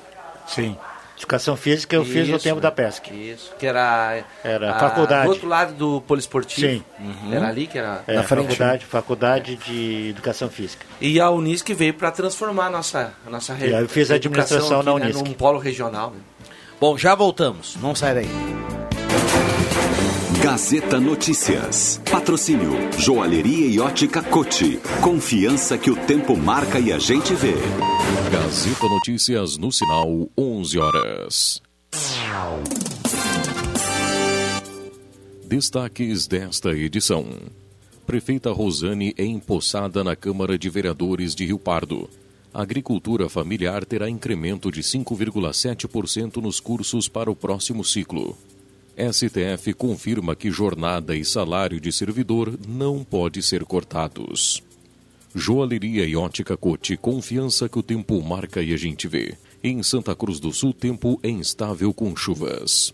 [0.47, 0.77] Sim.
[1.17, 3.11] Educação física eu fiz no Isso, tempo da PESC.
[3.13, 5.25] Isso, que era, Era a- faculdade.
[5.25, 6.65] Do outro lado do poliesportivo.
[6.65, 6.83] Sim.
[6.97, 7.33] Uhum.
[7.33, 8.01] Era ali que era.
[8.07, 10.85] É, faculdade, faculdade de educação física.
[11.01, 14.15] E a Unisc veio para transformar a nossa, a nossa E aí eu fiz a
[14.15, 15.21] administração na aqui, né, Unisc.
[15.27, 16.11] num polo regional.
[16.11, 16.19] né?
[16.79, 17.75] Bom, já voltamos.
[17.81, 18.29] Não sai daí.
[20.41, 22.01] Gazeta Notícias.
[22.09, 24.79] Patrocínio Joalheria e Ótica Cote.
[25.01, 27.55] Confiança que o tempo marca e a gente vê.
[28.31, 31.61] Gazeta Notícias no sinal 11 horas.
[35.45, 37.27] Destaques desta edição.
[38.07, 42.09] Prefeita Rosane é empossada na Câmara de Vereadores de Rio Pardo.
[42.53, 48.37] A agricultura familiar terá incremento de 5,7% nos cursos para o próximo ciclo.
[48.99, 54.61] STF confirma que jornada e salário de servidor não pode ser cortados.
[55.33, 59.37] Joalheria e ótica Cote, confiança que o tempo marca e a gente vê.
[59.63, 62.93] Em Santa Cruz do Sul, tempo é instável com chuvas.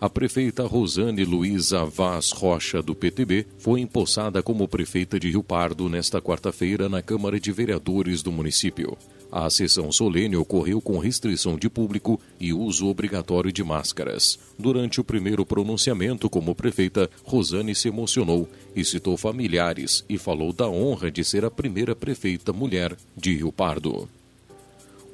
[0.00, 5.88] A prefeita Rosane Luiza Vaz Rocha, do PTB, foi empossada como prefeita de Rio Pardo
[5.88, 8.96] nesta quarta-feira na Câmara de Vereadores do município.
[9.30, 14.38] A sessão solene ocorreu com restrição de público e uso obrigatório de máscaras.
[14.58, 20.68] Durante o primeiro pronunciamento como prefeita, Rosane se emocionou e citou familiares e falou da
[20.68, 24.08] honra de ser a primeira prefeita mulher de Rio Pardo.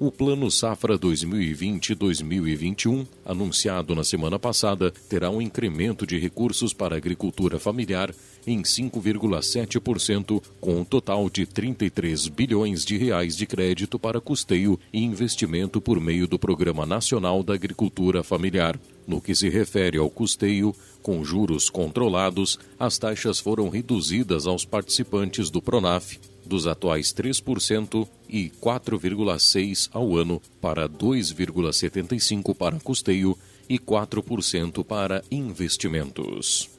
[0.04, 6.98] O Plano Safra 2020-2021, anunciado na semana passada, terá um incremento de recursos para a
[6.98, 8.12] agricultura familiar
[8.44, 15.04] em 5,7%, com um total de 33 bilhões de reais de crédito para custeio e
[15.04, 18.76] investimento por meio do Programa Nacional da Agricultura Familiar.
[19.06, 25.48] No que se refere ao custeio, com juros controlados, as taxas foram reduzidas aos participantes
[25.48, 33.36] do Pronaf dos atuais 3% e 4,6% ao ano para 2,75% para custeio
[33.68, 36.71] e 4% para investimentos.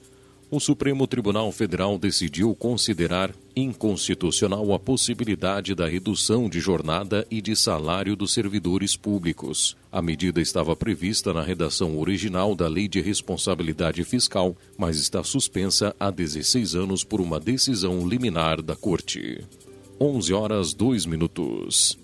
[0.53, 7.55] O Supremo Tribunal Federal decidiu considerar inconstitucional a possibilidade da redução de jornada e de
[7.55, 9.75] salário dos servidores públicos.
[9.91, 15.95] A medida estava prevista na redação original da Lei de Responsabilidade Fiscal, mas está suspensa
[15.99, 19.43] há 16 anos por uma decisão liminar da Corte.
[19.99, 21.97] 11 horas 2 minutos.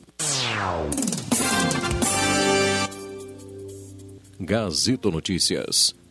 [4.39, 5.98] Gazeta Notícias.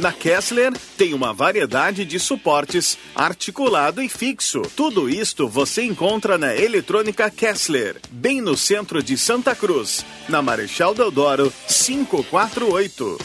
[0.00, 4.62] Na Kessler tem uma variedade de suportes articulado e fixo.
[4.74, 10.94] Tudo isto você encontra na Eletrônica Kessler, bem no centro de Santa Cruz, na Marechal
[10.94, 13.18] Deodoro 548.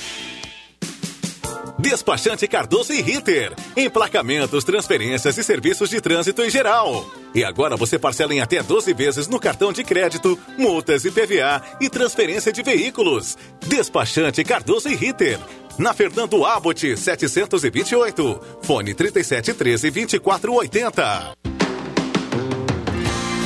[1.79, 3.53] Despachante Cardoso e Ritter.
[3.77, 7.09] Emplacamentos, transferências e serviços de trânsito em geral.
[7.33, 11.61] E agora você parcela em até 12 vezes no cartão de crédito, multas e PVA
[11.79, 13.37] e transferência de veículos.
[13.65, 15.39] Despachante Cardoso e Ritter.
[15.77, 18.39] Na Fernando Abbott 728.
[18.61, 21.35] Fone 3713 2480.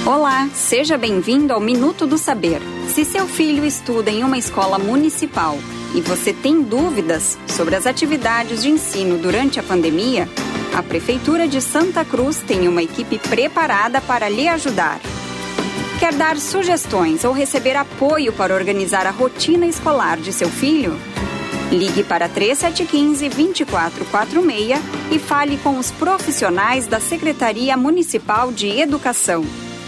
[0.06, 2.62] Olá, seja bem-vindo ao Minuto do Saber.
[2.88, 5.58] Se seu filho estuda em uma escola municipal
[5.96, 10.30] e você tem dúvidas sobre as atividades de ensino durante a pandemia,
[10.76, 15.00] a Prefeitura de Santa Cruz tem uma equipe preparada para lhe ajudar.
[16.00, 20.96] Quer dar sugestões ou receber apoio para organizar a rotina escolar de seu filho?
[21.72, 24.80] Ligue para 3715-2446
[25.12, 29.46] e fale com os profissionais da Secretaria Municipal de Educação.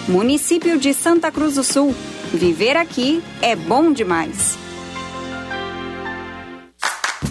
[0.07, 1.95] Município de Santa Cruz do Sul.
[2.31, 4.59] Viver aqui é bom demais.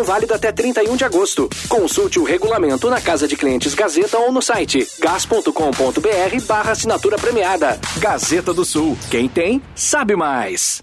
[0.00, 1.48] válida até 31 de agosto.
[1.68, 7.78] Consulte o regulamento na Casa de Clientes Gazeta ou no site gas.com.br barra assinatura premiada.
[7.98, 8.96] Gazeta do Sul.
[9.10, 10.82] Quem tem, sabe mais.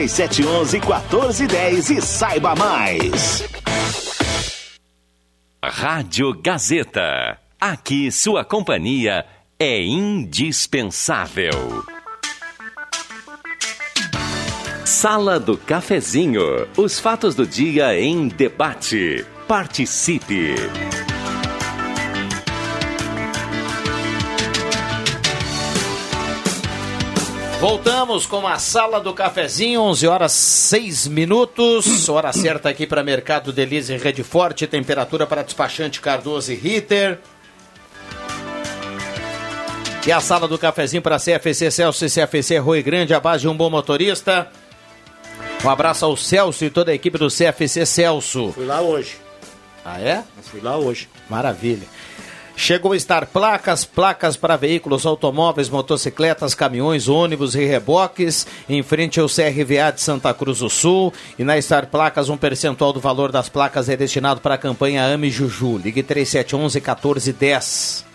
[0.00, 3.44] 3711 1410 e saiba mais.
[5.62, 7.38] Rádio Gazeta.
[7.60, 9.26] Aqui sua companhia
[9.58, 11.84] é indispensável.
[14.86, 16.66] Sala do Cafezinho.
[16.78, 19.26] Os fatos do dia em debate.
[19.46, 20.54] Participe.
[27.60, 32.08] Voltamos com a sala do cafezinho, 11 horas 6 minutos.
[32.08, 37.18] Hora certa aqui para Mercado Delize Rede Forte, temperatura para despachante Cardoso e Ritter.
[40.06, 43.48] E a sala do cafezinho para CFC Celso e CFC Rui Grande, a base de
[43.48, 44.50] um bom motorista.
[45.62, 48.52] Um abraço ao Celso e toda a equipe do CFC Celso.
[48.52, 49.18] Fui lá hoje.
[49.84, 50.24] Ah, é?
[50.44, 51.10] Fui lá hoje.
[51.28, 51.86] Maravilha.
[52.62, 59.18] Chegou a estar placas, placas para veículos, automóveis, motocicletas, caminhões, ônibus e reboques, em frente
[59.18, 61.10] ao CRVA de Santa Cruz do Sul.
[61.38, 65.06] E na Star Placas, um percentual do valor das placas é destinado para a campanha
[65.06, 65.78] Ame Juju.
[65.78, 68.09] Ligue 3711 1410.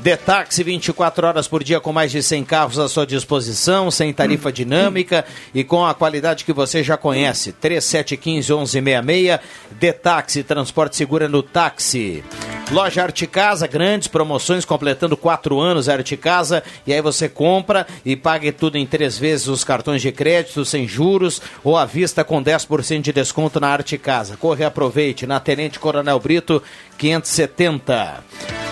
[0.00, 4.52] Detaxi 24 horas por dia com mais de 100 carros à sua disposição, sem tarifa
[4.52, 7.52] dinâmica e com a qualidade que você já conhece.
[7.52, 9.40] 3715 1166.
[9.72, 12.22] Detaxi, transporte seguro no táxi.
[12.70, 16.62] Loja Arte Casa, grandes promoções completando quatro anos Arte Casa.
[16.86, 20.86] E aí você compra e pague tudo em três vezes os cartões de crédito sem
[20.86, 24.36] juros ou à vista com 10% de desconto na Arte Casa.
[24.36, 26.62] Corre e aproveite na Tenente Coronel Brito
[26.98, 28.24] 570.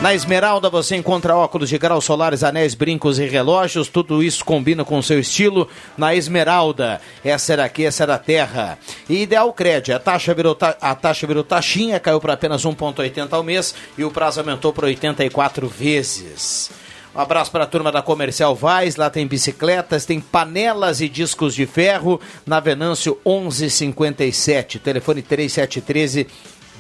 [0.03, 3.89] Na Esmeralda você encontra óculos de grau solares, anéis, brincos e relógios.
[3.89, 5.67] Tudo isso combina com o seu estilo.
[5.97, 8.79] Na Esmeralda, essa era aqui, essa era a terra.
[9.09, 13.33] E Ideal Cred, a taxa virou, ta- a taxa virou taxinha, caiu para apenas 1,80
[13.33, 16.71] ao mês e o prazo aumentou para 84 vezes.
[17.15, 21.55] Um abraço para a turma da Comercial Vaz, lá tem bicicletas, tem panelas e discos
[21.55, 26.27] de ferro, na Venâncio 1157, telefone 3713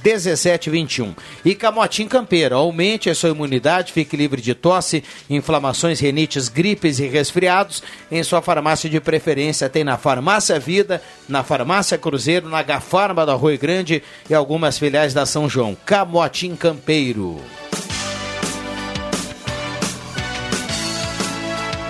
[0.07, 1.15] 1721.
[1.45, 7.09] E Camotim Campeiro, aumente a sua imunidade, fique livre de tosse, inflamações, renites, gripes e
[7.09, 7.83] resfriados.
[8.11, 13.33] Em sua farmácia de preferência tem na Farmácia Vida, na Farmácia Cruzeiro, na Gafarma do
[13.33, 15.77] Arroio Grande e algumas filiais da São João.
[15.85, 17.41] Camotim Campeiro.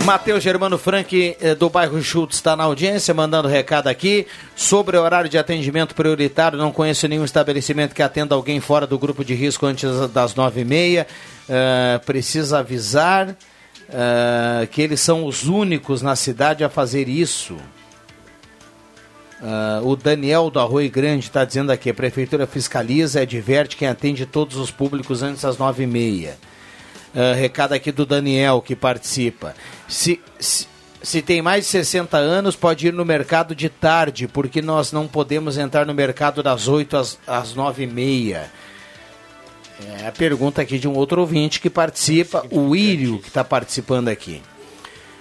[0.06, 4.24] Matheus Germano Frank, eh, do bairro Schultz, está na audiência, mandando recado aqui.
[4.54, 8.96] Sobre o horário de atendimento prioritário, não conheço nenhum estabelecimento que atenda alguém fora do
[9.00, 11.08] grupo de risco antes das nove e meia.
[11.48, 13.36] Eh, precisa avisar
[13.88, 17.56] eh, que eles são os únicos na cidade a fazer isso.
[19.42, 23.88] Ah, o Daniel do Arroio Grande está dizendo aqui: a prefeitura fiscaliza e adverte quem
[23.88, 26.38] atende todos os públicos antes das nove e meia.
[27.12, 29.54] Ah, recado aqui do Daniel que participa.
[29.88, 30.66] Se, se,
[31.02, 35.06] se tem mais de 60 anos, pode ir no mercado de tarde, porque nós não
[35.06, 38.50] podemos entrar no mercado das 8 às, às 9 e meia.
[40.00, 44.08] É a pergunta aqui de um outro ouvinte que participa, o Írio, que está participando
[44.08, 44.42] aqui.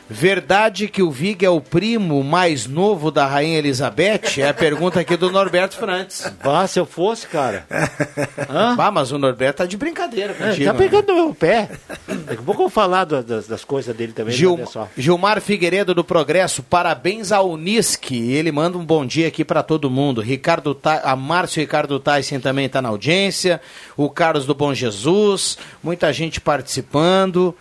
[0.10, 4.38] Verdade que o Vig é o primo mais novo da Rainha Elizabeth?
[4.40, 6.32] É a pergunta aqui do Norberto Frantes.
[6.44, 7.66] Vá, se eu fosse, cara.
[8.78, 10.66] Bah, mas o Norberto tá de brincadeira É, contigo.
[10.66, 10.78] tá né?
[10.80, 11.70] pegando no meu pé.
[12.08, 14.34] Daqui a pouco eu vou falar do- das, das coisas dele também.
[14.34, 14.60] Gil-.
[14.98, 18.32] Gilmar Figueiredo do Progresso, parabéns ao Unisque.
[18.32, 20.22] Ele manda um bom dia aqui para todo mundo.
[20.22, 21.02] Ricardo Ta...
[21.04, 23.60] A Márcio Ricardo Tyson também está na audiência.
[23.98, 27.56] O Carlos do Bom Jesus, muita gente participando.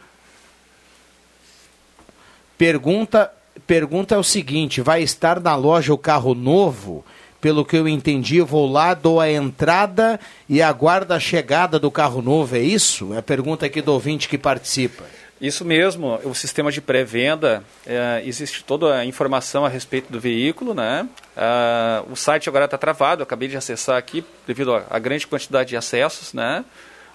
[2.57, 3.33] Pergunta,
[3.67, 7.05] pergunta é o seguinte: vai estar na loja o carro novo?
[7.41, 11.91] Pelo que eu entendi, eu vou lá, dou a entrada e aguardo a chegada do
[11.91, 13.13] carro novo, é isso?
[13.13, 15.05] É a pergunta aqui do ouvinte que participa.
[15.39, 20.73] Isso mesmo, o sistema de pré-venda, é, existe toda a informação a respeito do veículo,
[20.73, 21.07] né?
[21.37, 25.77] Ah, o site agora está travado, acabei de acessar aqui devido à grande quantidade de
[25.77, 26.65] acessos, né?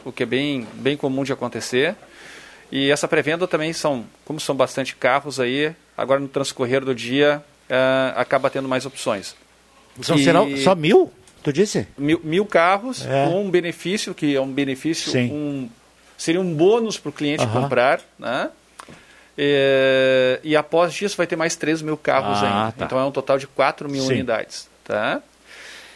[0.05, 1.95] O que é bem, bem comum de acontecer.
[2.71, 7.43] E essa pré-venda também são, como são bastante carros aí, agora no transcorrer do dia
[7.69, 9.35] ah, acaba tendo mais opções.
[10.01, 11.11] São E- será, só mil?
[11.43, 11.87] Tu disse?
[11.97, 13.25] mil, mil carros É.
[13.25, 15.31] com um benefício que é um benefício Sim.
[15.31, 15.69] um
[16.17, 18.49] seria um bônus para o cliente comprar né
[19.37, 22.85] É, e após disso vai ter mais 3 mil carros Ah, ainda tá.
[22.85, 24.15] então é um total de 4 mil Sim.
[24.15, 25.21] unidades tá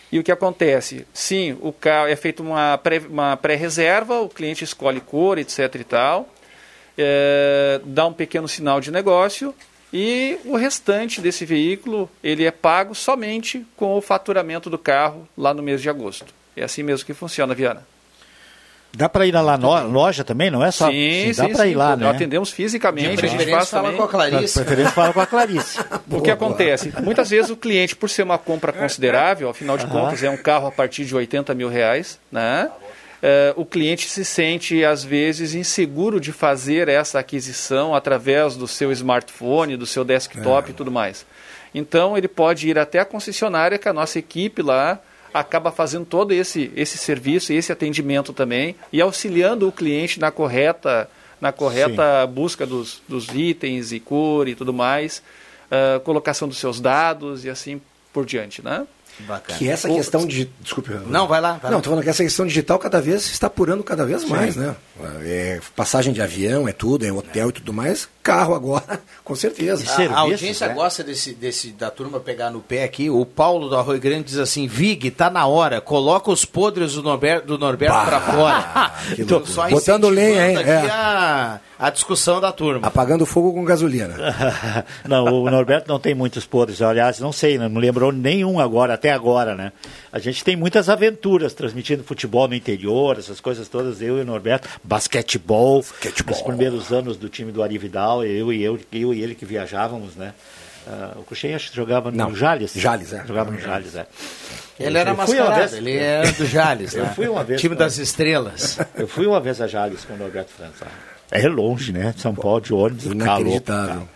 [0.09, 4.63] e o que acontece sim o carro é feita uma pré, uma pré-reserva o cliente
[4.63, 6.30] escolhe cor etc e tal
[6.98, 9.54] é, dá um pequeno sinal de negócio
[9.91, 15.54] e o restante desse veículo ele é pago somente com o faturamento do carro lá
[15.54, 16.26] no mês de agosto.
[16.56, 17.86] É assim mesmo que funciona, Viana.
[18.96, 20.88] Dá para ir lá na lo- loja também, não é só?
[20.91, 21.76] sim, dá sim, para ir sim.
[21.76, 22.10] lá, Nós né?
[22.12, 23.98] atendemos fisicamente, De a gente faz fala também.
[23.98, 24.54] com a Clarice.
[24.60, 25.80] De preferência fala com a Clarice.
[26.12, 26.94] O que acontece?
[27.02, 30.00] Muitas vezes o cliente, por ser uma compra considerável, afinal de Aham.
[30.00, 32.70] contas é um carro a partir de 80 mil reais, né?
[33.26, 38.91] Eh, o cliente se sente, às vezes, inseguro de fazer essa aquisição através do seu
[38.91, 41.26] smartphone, do seu desktop e tudo mais.
[41.74, 44.99] Então, ele pode ir até a concessionária, que a nossa equipe lá
[45.34, 51.09] acaba fazendo todo esse, esse serviço, esse atendimento também, e auxiliando o cliente na correta,
[51.39, 55.24] na correta busca dos, dos itens e cor e tudo mais,
[55.71, 58.86] ah, colocação dos seus dados e assim por diante, né?
[59.20, 59.57] Bacana.
[59.57, 60.49] Que essa questão de.
[60.59, 60.91] Desculpe.
[61.07, 61.59] Não, vai lá.
[61.61, 64.26] vai Não, tô falando que essa questão digital cada vez se está apurando cada vez
[64.26, 64.76] mais, né?
[65.24, 68.09] É passagem de avião, é tudo, é hotel e tudo mais.
[68.24, 69.84] Carro agora, com certeza.
[69.91, 73.09] A, a audiência gosta desse, desse da turma pegar no pé aqui.
[73.09, 77.03] O Paulo do Arroio Grande diz assim: Vig, tá na hora, coloca os podres do
[77.03, 78.93] Norberto, do Norberto pra fora.
[79.28, 80.57] Tô botando lenha, hein?
[80.57, 80.89] aqui É.
[80.89, 82.88] a, a discussão da turma.
[82.88, 84.15] Apagando fogo com gasolina.
[85.07, 86.82] não, o Norberto não tem muitos podres.
[86.82, 87.67] Aliás, não sei, né?
[87.67, 89.71] não lembrou nenhum agora, até agora, né?
[90.11, 94.26] A gente tem muitas aventuras transmitindo futebol no interior, essas coisas todas, eu e o
[94.26, 94.69] Norberto.
[94.84, 95.84] Basquetebol,
[96.28, 99.45] nos primeiros anos do time do Ari Vidal, eu e eu, eu e ele que
[99.45, 100.34] viajávamos, né?
[100.86, 102.74] Ah, o Cruxem acho que jogava no Não, Jales.
[102.76, 103.26] Jales, é.
[103.26, 104.05] Jogava no Jales, é.
[104.78, 107.14] Ele era Eu mascarado, vez- ele era do Jales, Eu né?
[107.16, 107.61] fui uma vez.
[107.61, 108.78] Time das estrelas.
[108.95, 110.86] Eu fui uma vez a Jales com o Norberto França.
[111.32, 112.14] É longe, né?
[112.18, 113.16] São Paulo de ônibus, calor.
[113.16, 114.09] Inacreditável.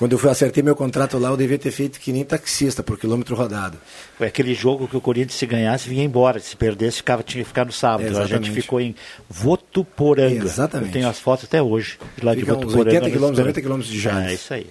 [0.00, 2.98] Quando eu fui acertei meu contrato lá, eu devia ter feito que nem taxista, por
[2.98, 3.76] quilômetro rodado.
[4.16, 6.40] Foi aquele jogo que o Corinthians, se ganhasse, vinha embora.
[6.40, 8.06] Se perdesse, ficava, tinha que ficar no sábado.
[8.06, 8.46] A Exatamente.
[8.46, 8.94] gente ficou em
[9.28, 10.42] Votuporanga.
[10.42, 10.88] Exatamente.
[10.88, 11.98] Eu tenho as fotos até hoje.
[12.16, 12.88] De lá de Fica uns Votuporanga.
[12.88, 13.48] 80 nesse quilômetros, tempo.
[13.48, 14.30] 90 quilômetros de Jales.
[14.30, 14.66] É, isso aí.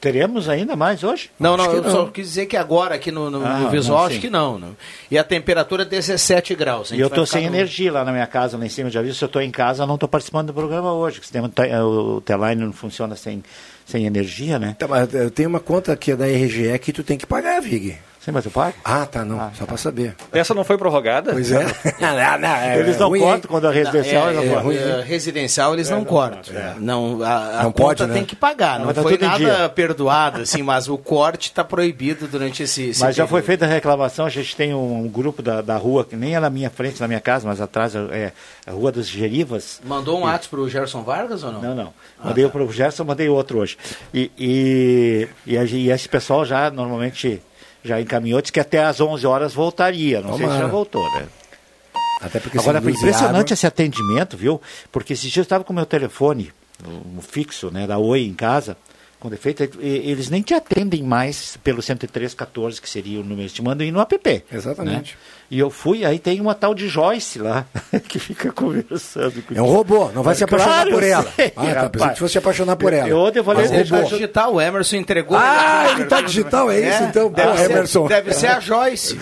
[0.00, 1.30] Teremos ainda mais hoje?
[1.38, 3.68] Não, Acho não, que eu só quis dizer que agora, aqui no, no- Ah, no
[3.70, 4.74] visual, não, acho que não, não.
[5.10, 6.90] E a temperatura é 17 graus.
[6.90, 9.18] E eu estou sem no- energia lá na minha casa, lá em cima de aviso.
[9.18, 11.16] Se eu estou em casa, eu não estou participando do programa hoje.
[11.20, 13.42] porque O, sistema te- o Teline não funciona sem,
[13.84, 14.74] sem energia, né?
[14.78, 17.60] Tá, mas eu tenho uma conta que é da RGE que tu tem que pagar,
[17.60, 17.98] Vig.
[18.32, 18.74] Mas tu paga?
[18.84, 19.50] Ah, tá, não.
[19.54, 20.14] só para saber.
[20.30, 21.32] Essa não foi prorrogada?
[21.32, 21.64] Pois é.
[22.78, 24.72] Eles não ruim, cortam quando é residencial, É, eles não é, cortam.
[24.82, 26.54] é, residencial eles não, cortam.
[26.78, 28.14] Não, a, a Não conta pode, né?
[28.14, 28.78] tem que pagar.
[28.78, 33.00] Não, Não, tá foi nada perdoado, assim, mas o corte está proibido durante esse, esse
[33.00, 33.46] Mas já foi período.
[33.46, 36.50] feita a reclamação, a gente tem um, grupo da, da rua, que nem é na
[36.50, 38.32] minha frente, na minha casa, mas atrás é
[38.66, 39.80] a Rua dos Gerivas.
[39.84, 41.60] Mandou um WhatsApp pro Gerson Vargas ou não?
[41.62, 41.92] Não, não.
[42.22, 43.76] Mandei o pro Gerson, mandei outro hoje.
[44.14, 47.40] E, e, e, a- e esse pessoal já normalmente
[47.84, 50.20] já encaminhou, disse que até às 11 horas voltaria.
[50.20, 50.60] Não sei se Tomara.
[50.60, 51.26] já voltou, né?
[52.20, 54.60] Até porque Agora, foi e impressionante água- esse atendimento, viu?
[54.92, 56.52] Porque esses dias eu estava com o meu telefone,
[56.86, 58.76] um fixo, né, da Oi em casa,
[59.18, 63.86] com defeito, e- eles nem te atendem mais pelo 10314, que seria o número, mandam
[63.86, 64.44] ir no app.
[64.52, 65.12] Exatamente.
[65.12, 65.18] né?
[65.50, 67.66] E eu fui, aí tem uma tal de Joyce lá,
[68.08, 69.54] que fica conversando comigo.
[69.56, 71.32] É um robô, não vai se apaixonar Claro, por ela.
[71.34, 73.08] sei, ah, tá, pensei que fosse se apaixonar por ela.
[73.08, 75.36] Eu, ontem eu falei, Mas Ele tá digital, o Emerson entregou.
[75.36, 77.30] Ah, ele ele tá digital, é isso então?
[77.32, 78.06] Deve, Pô, ser, Emerson.
[78.06, 79.18] deve ser a Joyce.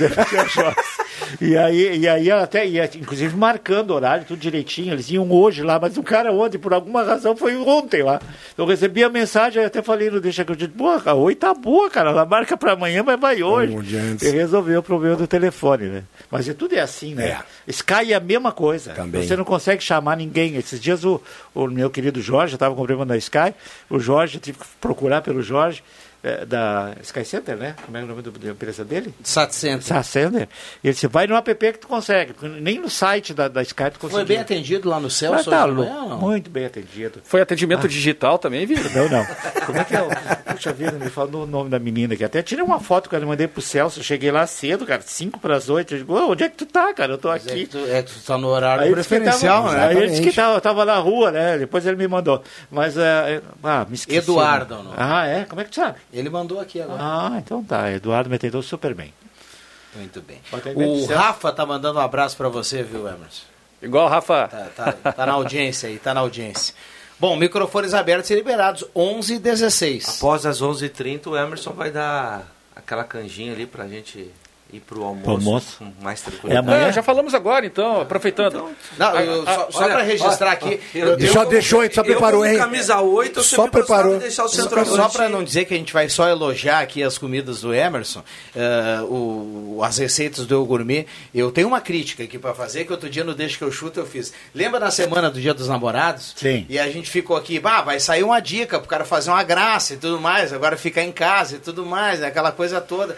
[1.41, 4.93] E aí, e aí ela até ia, inclusive, marcando o horário, tudo direitinho.
[4.93, 8.21] Eles iam hoje lá, mas o cara ontem, por alguma razão, foi ontem lá.
[8.57, 11.35] Eu recebi a mensagem, eu até falei no Deixa que eu disse, pô, a Oi
[11.35, 12.11] tá boa, cara.
[12.11, 13.77] Ela marca pra amanhã, mas vai hoje.
[14.23, 16.03] E resolveu o problema do telefone, né?
[16.31, 17.29] Mas é, tudo é assim, né?
[17.29, 17.43] É.
[17.67, 18.93] Sky é a mesma coisa.
[18.93, 19.27] Também.
[19.27, 20.57] Você não consegue chamar ninguém.
[20.57, 21.21] Esses dias o,
[21.55, 23.55] o meu querido Jorge, eu estava com problema na Sky,
[23.89, 25.83] o Jorge, eu tive que procurar pelo Jorge,
[26.23, 27.75] eh, da Sky Center, né?
[27.85, 29.15] Como é o nome do- da empresa dele?
[29.23, 29.83] Sat Center.
[29.83, 30.49] Sacender.
[30.83, 32.35] Ele disse, vai no app que tu consegue.
[32.61, 34.11] Nem no site da, da Sky tu consegue.
[34.19, 36.19] Foi bem atendido lá no Ah, Celso tá não?
[36.19, 37.21] Muito bem atendido.
[37.25, 38.79] Foi atendimento digital também, viu?
[38.95, 39.27] Não, não.
[39.67, 40.03] Como é que é?
[40.03, 40.09] o-
[40.55, 42.25] Puxa vida, me falou o nome da menina aqui.
[42.25, 44.01] Até tirei uma foto que eu mandei pro Celso.
[44.01, 45.95] Eu cheguei lá cedo, cara, 5 para as 8.
[45.95, 47.13] Eu digo, "Ô, onde é que tu tá, cara?
[47.13, 47.61] Eu tô Mas É aqui.
[47.67, 49.87] que tu, é que tu tá no horário Aí preferencial, tava- né?
[49.87, 51.59] Aí ele disse que tava, tava na rua, né?
[51.59, 52.43] Depois ele me mandou.
[52.71, 54.19] Mas, é, ah, me esqueci.
[54.19, 54.83] Eduardo, né?
[54.85, 54.95] não?
[54.97, 55.45] Ah, é?
[55.45, 55.97] Como é que tu sabe?
[56.13, 57.01] Ele mandou aqui agora.
[57.01, 57.91] Ah, então tá.
[57.91, 59.13] Eduardo me atendeu super bem.
[59.95, 60.41] Muito bem.
[60.75, 61.07] O.
[61.07, 63.45] Rafa tá mandando um abraço pra você, viu, Emerson?
[63.83, 64.49] Igual, Rafa.
[64.49, 66.75] Tá, tá, tá na audiência aí, tá na audiência.
[67.19, 70.19] Bom, microfones abertos e liberados, 11 e 16.
[70.19, 72.47] Após as 11h30, o Emerson vai dar
[72.77, 74.31] aquela canjinha ali pra gente
[74.73, 75.77] ir pro almoço, Pro almoço.
[75.79, 76.59] com mais É tranquilo.
[76.59, 76.89] amanhã?
[76.89, 78.69] É, já falamos agora, então, aproveitando.
[78.99, 80.79] Não, eu- só, só para registrar aqui.
[80.95, 82.59] eu- Já eu- deixou, só preparou, hein?
[82.59, 84.15] camisa 8, eu Só preparou.
[84.15, 87.17] de deixar o Só, para não dizer que a gente vai só elogiar aqui as
[87.17, 88.23] comidas do Emerson,
[88.55, 92.93] eh, o- as receitas do Eu Gourmet, eu tenho uma crítica aqui para fazer, que
[92.93, 94.33] outro dia no Deixa que eu chuto eu fiz.
[94.55, 96.35] Lembra na semana do Dia dos Namorados?
[96.37, 96.67] Sim.
[96.69, 99.95] E a gente ficou aqui, bah, vai sair uma dica pro cara fazer uma graça
[99.95, 103.17] e tudo mais, agora ficar em casa e tudo mais, né, aquela coisa toda.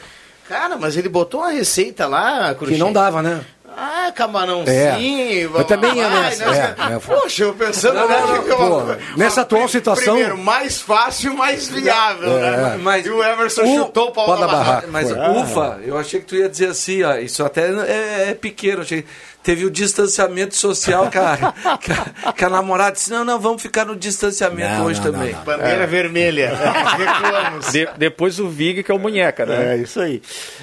[0.51, 3.41] Cara, mas ele botou uma receita lá, Que não dava, né?
[3.79, 4.77] Ah, camarãozinho.
[4.77, 5.61] É.
[5.61, 6.75] Eu também ia vai, nessa, né?
[6.77, 6.99] é, é.
[6.99, 8.83] Poxa, eu pensando Não, né, não, não, que eu- pô,
[9.17, 12.51] nessa atual situação- Primeiro, mais fácil, mais viável, É.
[12.51, 12.79] né?
[12.83, 14.89] Mas e o Emerson o- chutou o pau pode da barraca.
[14.91, 18.83] Mas ufa, eu achei que tu ia dizer assim, ó, isso até é, é pequeno,
[18.83, 19.05] achei.
[19.43, 21.53] Teve o distanciamento social, cara.
[21.79, 25.13] que, a- que a namorada disse, não, não, vamos ficar no distanciamento Não, hoje não,
[25.13, 25.33] também.
[25.33, 26.53] não, Bandeira vermelha.
[26.97, 27.73] Recuamos.
[27.73, 29.75] De- depois o Vig, que é o munheca, né?
[29.75, 30.21] É, isso aí.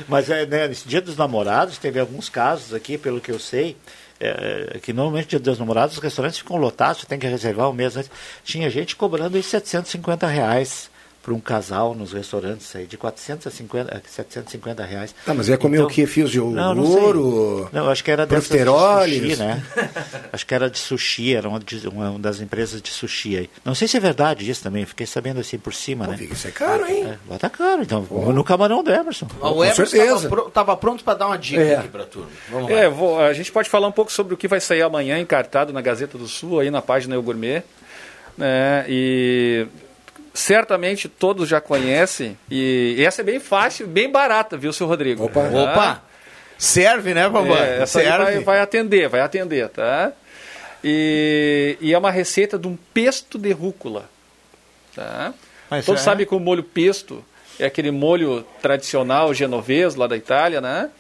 [0.08, 3.76] Mas é, né, nesse dia dos namorados, teve alguns casos aqui, pelo que eu sei,
[4.20, 7.74] é, que normalmente dia dos namorados os restaurantes ficam lotados, você tem que reservar um
[7.74, 8.12] mês antes.
[8.44, 10.90] Tinha gente cobrando aí 750 reais
[11.28, 15.14] para um casal nos restaurantes aí, de 450, a 750 reais.
[15.26, 16.06] Tá, mas ia comer Então- o que?
[16.08, 17.02] Fios de Não, não sei.
[17.02, 17.70] ouro?
[17.74, 19.62] Não, acho que era dessas de sushi, né?
[20.32, 23.50] acho que era de sushi, era uma, de- uma das empresas de sushi aí.
[23.66, 26.18] Não sei se é verdade isso também, fiquei sabendo assim por cima, né?
[26.32, 27.04] Isso é caro, hein?
[27.10, 28.04] É, mas tá caro, então.
[28.34, 29.28] No camarão do Emerson.
[29.42, 30.30] o Emerson certeza.
[30.48, 31.76] estava pronto para dar uma dica É.
[31.76, 32.30] aqui pra turma.
[32.50, 32.78] Vamos lá.
[32.78, 35.74] É, vou- a gente pode falar um pouco sobre o que vai sair amanhã encartado
[35.74, 37.64] na Gazeta do Sul, aí na página Eu Gourmet.
[38.38, 38.86] Né?
[38.88, 39.68] E
[40.38, 42.38] certamente todos já conhecem.
[42.50, 45.26] E essa é bem fácil, bem barata, viu, seu Rodrigo?
[45.26, 45.42] Opa.
[45.42, 45.50] Tá?
[45.50, 46.04] Opa!
[46.60, 47.58] Serve, né, Bambam?
[47.58, 48.24] É, essa Serve.
[48.24, 50.12] vai, vai atender, vai atender, tá?
[50.84, 54.08] E, e é uma receita de um pesto de rúcula.
[54.96, 55.34] Tá?
[55.72, 57.26] Mas Todos é- sabem que o molho pesto
[57.60, 60.92] é aquele molho tradicional genovês lá da Itália, né?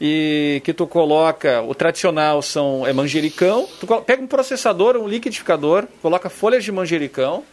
[0.00, 3.68] E que tu coloca, o tradicional são é manjericão.
[3.80, 7.44] Tu pega um processador, um liquidificador, coloca folhas de manjericão,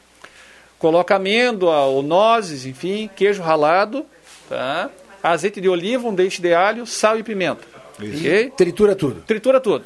[0.80, 4.06] coloca amêndoa ou nozes, enfim, queijo ralado,
[4.50, 4.90] tá?
[5.24, 7.64] Azeite de oliva, um dente de alho, sal e pimenta.
[8.00, 8.54] Ok?
[8.56, 9.22] Tritura tudo.
[9.22, 9.86] Tritura tudo.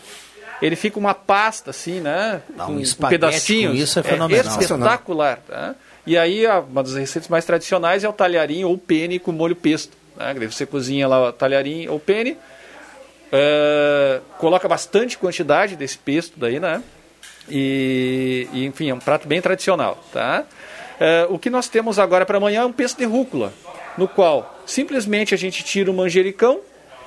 [0.61, 2.41] Ele fica uma pasta assim, né?
[2.49, 3.71] Dá um com, com pedacinhos.
[3.71, 4.59] com isso é fenomenal.
[4.59, 5.39] espetacular.
[5.47, 5.75] Tá?
[6.05, 9.95] E aí, uma das receitas mais tradicionais é o talharim ou pene com molho pesto.
[10.17, 10.33] Né?
[10.47, 12.35] Você cozinha lá o talharim ou pene,
[13.31, 16.83] eh, coloca bastante quantidade desse pesto daí, né?
[17.47, 20.45] E, e, enfim, é um prato bem tradicional, tá?
[20.99, 23.53] Eh, o que nós temos agora para amanhã é um pesto de rúcula,
[23.97, 26.59] no qual simplesmente a gente tira o manjericão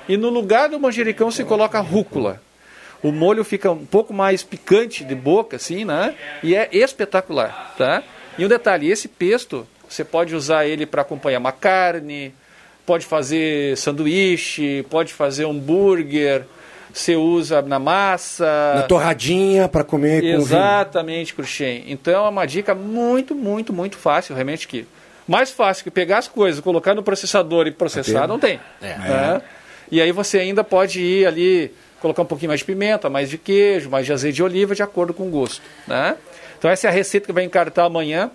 [0.09, 2.41] e no lugar do manjericão se coloca rúcula.
[3.01, 6.15] O molho fica um pouco mais picante de boca, assim, né?
[6.41, 8.01] E é espetacular, tá?
[8.37, 12.33] E um detalhe, esse pesto, você pode usar ele para acompanhar uma carne,
[12.85, 16.45] pode fazer sanduíche, pode fazer hambúrguer,
[16.93, 18.73] você usa na massa.
[18.75, 20.23] Na torradinha para comer.
[20.23, 21.85] Exatamente, Cruxem.
[21.87, 24.85] Então é uma dica muito, muito, muito fácil, realmente que
[25.27, 28.59] mais fácil que pegar as coisas, colocar no processador e processar, não tem.
[28.81, 28.97] É.
[28.97, 29.41] né?
[29.91, 33.37] E aí você ainda pode ir ali colocar um pouquinho mais de pimenta, mais de
[33.37, 36.15] queijo, mais de azeite de oliva, de acordo com o gosto, né?
[36.59, 38.29] Então essa é a receita que vai encartar amanhã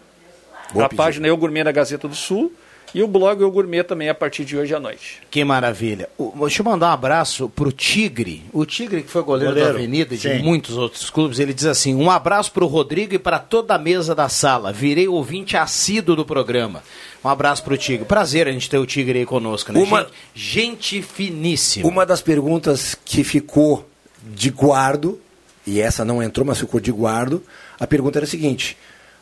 [0.72, 2.52] Boa na página Eu Gourmet da Gazeta do Sul
[2.94, 5.20] e o blog Eu Gourmet também a partir de hoje à noite.
[5.30, 6.08] Que maravilha.
[6.18, 8.42] O- Deixa eu mandar um abraço pro Tigre.
[8.52, 11.66] O Tigre, que foi goleiro, Goleiro, da Avenida e de muitos outros clubes, ele diz
[11.66, 14.72] assim: um abraço pro Rodrigo e para toda a mesa da sala.
[14.72, 16.82] Virei ouvinte assíduo do programa.
[17.24, 18.04] Um abraço pro Tigre.
[18.04, 19.80] Prazer a gente ter o Tigre aí conosco, né?
[19.80, 21.88] Uma- Gente, gente finíssima.
[21.88, 23.86] Uma das perguntas que ficou
[24.22, 25.20] de guardo,
[25.66, 27.42] e essa não entrou, mas ficou de guardo,
[27.78, 28.76] a pergunta era a seguinte: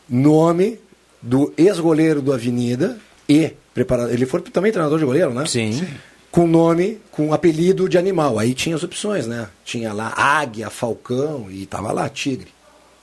[0.08, 0.78] nome
[1.20, 2.98] do ex-goleiro do Avenida
[3.28, 4.12] e preparador.
[4.12, 5.44] Ele foi também treinador de goleiro, né?
[5.46, 5.86] Sim.
[6.30, 8.38] Com nome, com apelido de animal.
[8.38, 9.48] Aí tinha as opções, né?
[9.64, 12.48] Tinha lá águia, falcão e tava lá tigre.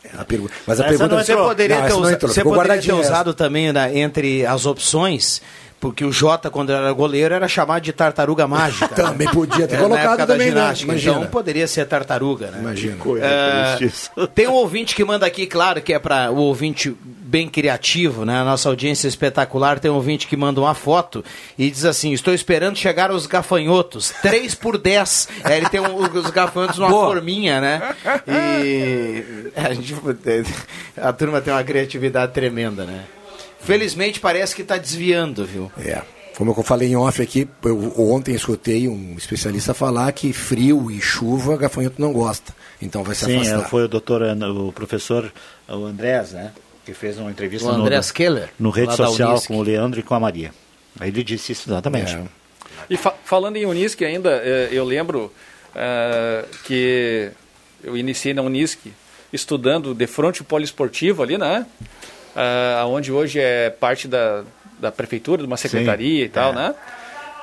[0.04, 0.54] É a pergunta.
[0.68, 1.48] Mas a Essa pergunta não Você entrou.
[1.48, 2.34] poderia Não, ter, essa não usa- entrou.
[2.34, 5.42] você poderia ter usado também né, entre as opções,
[5.84, 8.88] porque o Jota, quando era goleiro, era chamado de tartaruga mágica.
[8.96, 9.04] né?
[9.10, 10.54] Também podia ter É, na colocado época da também, né?
[10.62, 10.92] ginástica.
[10.94, 11.16] Imagina.
[11.18, 12.60] Então poderia ser tartaruga, né?
[12.62, 12.96] Imagina.
[13.22, 13.78] É,
[14.34, 18.40] tem um ouvinte que manda aqui, claro, que é para o ouvinte bem criativo, né?
[18.40, 19.78] A nossa audiência é espetacular.
[19.78, 21.22] Tem um ouvinte que manda uma foto
[21.60, 25.28] e diz assim: Estou esperando chegar os gafanhotos, 3 por 10.
[25.44, 27.08] É, ele tem um- os gafanhotos numa Boa.
[27.08, 27.94] forminha, né?
[28.26, 29.96] E a, gente-
[30.96, 33.02] a turma tem uma criatividade tremenda, né?
[33.66, 35.72] Felizmente parece que está desviando, viu?
[35.78, 36.02] É.
[36.38, 41.00] Como eu falei em off aqui, eu ontem escutei um especialista falar que frio e
[41.00, 42.54] chuva gafanhoto não gosta.
[42.82, 43.60] Então vai se Sim, afastar.
[43.62, 45.32] é, foi o doutor, o professor
[45.70, 46.52] o Andrés, né?
[46.86, 49.48] Que fez uma entrevista O no, Keller, no rede social Unisc.
[49.48, 50.52] com o Leandro e com a Maria.
[51.00, 52.16] Aí ele disse isso exatamente.
[52.16, 52.24] É.
[52.90, 55.32] E fa falando em Unisc ainda, eh, eu lembro
[55.76, 57.32] eh, que
[57.84, 58.80] eu iniciei na Unisc
[59.32, 61.66] estudando de fronte poliesportivo ali, né?
[62.36, 64.44] Uh, onde hoje é parte da,
[64.80, 66.56] da prefeitura, de uma secretaria Sim, e tal, é.
[66.56, 66.76] né?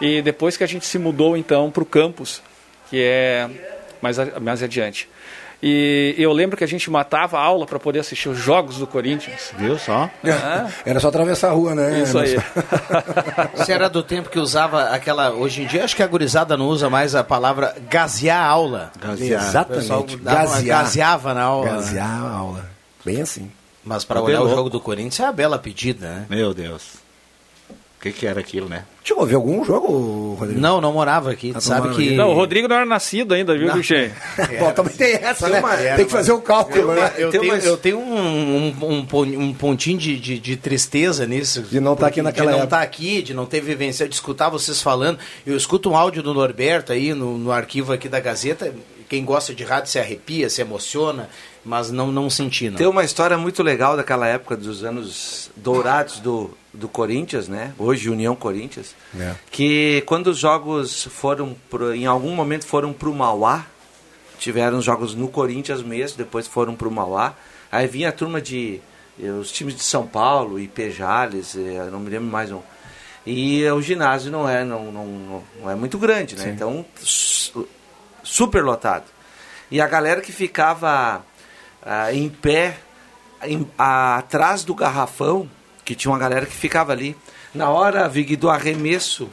[0.01, 2.43] E depois que a gente se mudou então para o campus,
[2.89, 3.49] que é
[4.01, 5.09] mais, mais adiante.
[5.63, 8.87] E eu lembro que a gente matava a aula para poder assistir os jogos do
[8.87, 9.53] Corinthians.
[9.59, 10.11] Viu só?
[10.25, 12.01] Ah, Era só atravessar a rua, né?
[12.01, 12.37] Isso aí.
[13.55, 15.33] Você era do tempo que usava aquela.
[15.33, 18.91] Hoje em dia, acho que a gurizada não usa mais a palavra gasear a aula.
[18.99, 19.43] Gazear.
[19.43, 20.17] Exatamente.
[20.17, 20.83] Gazear.
[20.83, 21.69] gazeava na aula.
[21.69, 22.71] Gazear a aula.
[23.05, 23.51] Bem assim.
[23.85, 24.57] Mas para Tá olhar bem o louco.
[24.57, 26.27] jogo do Corinthians é a bela pedida, né?
[26.29, 27.01] Meu Deus.
[27.99, 28.85] O que, que era aquilo, né?
[29.05, 30.59] Chegou a ver algum jogo, Rodrigo?
[30.59, 31.53] Não, não morava aqui.
[31.55, 32.13] Ah, sabe que.
[32.15, 34.11] Não, o Rodrigo não era nascido ainda, viu, Guxê?
[34.59, 35.61] Bom, também tem essa, Tem né?
[35.61, 37.13] uma- tem que fazer o cálculo, né?
[37.19, 41.61] Eu tenho, eu tenho um, um, um pon- um pontinho de, de, de tristeza nisso.
[41.63, 44.49] De não estar aqui naquela De não estar aqui, de não ter vivenciado, de escutar
[44.49, 45.19] vocês falando.
[45.47, 48.75] Eu escuto um áudio do Norberto aí no, no arquivo aqui da Gazeta.
[49.11, 51.29] Quem gosta de rádio se arrepia, se emociona,
[51.65, 52.77] mas não, não senti, não.
[52.79, 57.73] Tem uma história muito legal daquela época dos anos dourados do, do Corinthians, né?
[57.79, 58.95] Hoje União Corinthians.
[59.19, 59.35] É.
[59.51, 63.67] Que quando os jogos foram, pro, em algum momento foram para o Mauá,
[64.39, 67.35] tiveram jogos no Corinthians mesmo, depois foram para o Mauá.
[67.71, 68.81] Aí vinha a turma de
[69.23, 72.61] eh, os times de São Paulo e Pejales, eh, eu não me lembro mais um.
[73.27, 76.45] E o ginásio não é, não, não, não- não é muito grande, né?
[76.45, 76.51] Sim.
[76.51, 77.69] Então, su-
[78.23, 79.05] super lotado.
[79.71, 81.23] E a galera que ficava
[81.85, 82.77] ah, em pé
[83.43, 85.49] em- a- atrás do garrafão,
[85.85, 87.17] que tinha uma galera que ficava ali.
[87.55, 89.29] Na hora, Vig, do arremesso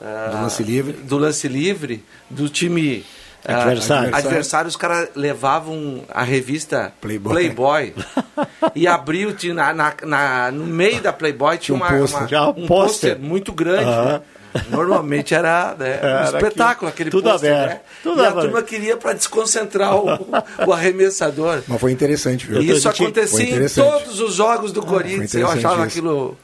[0.00, 0.92] ah, Do lance livre.
[0.94, 3.04] do lance livre, do time
[3.44, 4.14] ah, Adversário.
[4.14, 7.32] adversário, os caras levavam a revista Playboy.
[7.34, 7.94] Playboy,
[8.74, 11.88] e abriu tinha na, na- na- no meio da Playboy tinha, um uma,
[12.66, 13.16] pôster.
[13.18, 13.84] uma- um muito grande.
[13.84, 14.22] Aham.
[14.70, 16.88] Normalmente era, né, um Era espetáculo aquilo.
[16.88, 17.70] aquele Tudo pôster, aberto.
[17.72, 17.80] né?
[18.02, 18.44] Tudo e a aberto.
[18.46, 20.06] turma queria para desconcentrar o,
[20.66, 21.62] o arremessador.
[21.68, 22.60] Mas foi interessante, viu?
[22.62, 25.34] E isso acontecia em todos os jogos do Corinthians.
[25.34, 25.98] Eu achava isso.
[25.98, 26.36] aquilo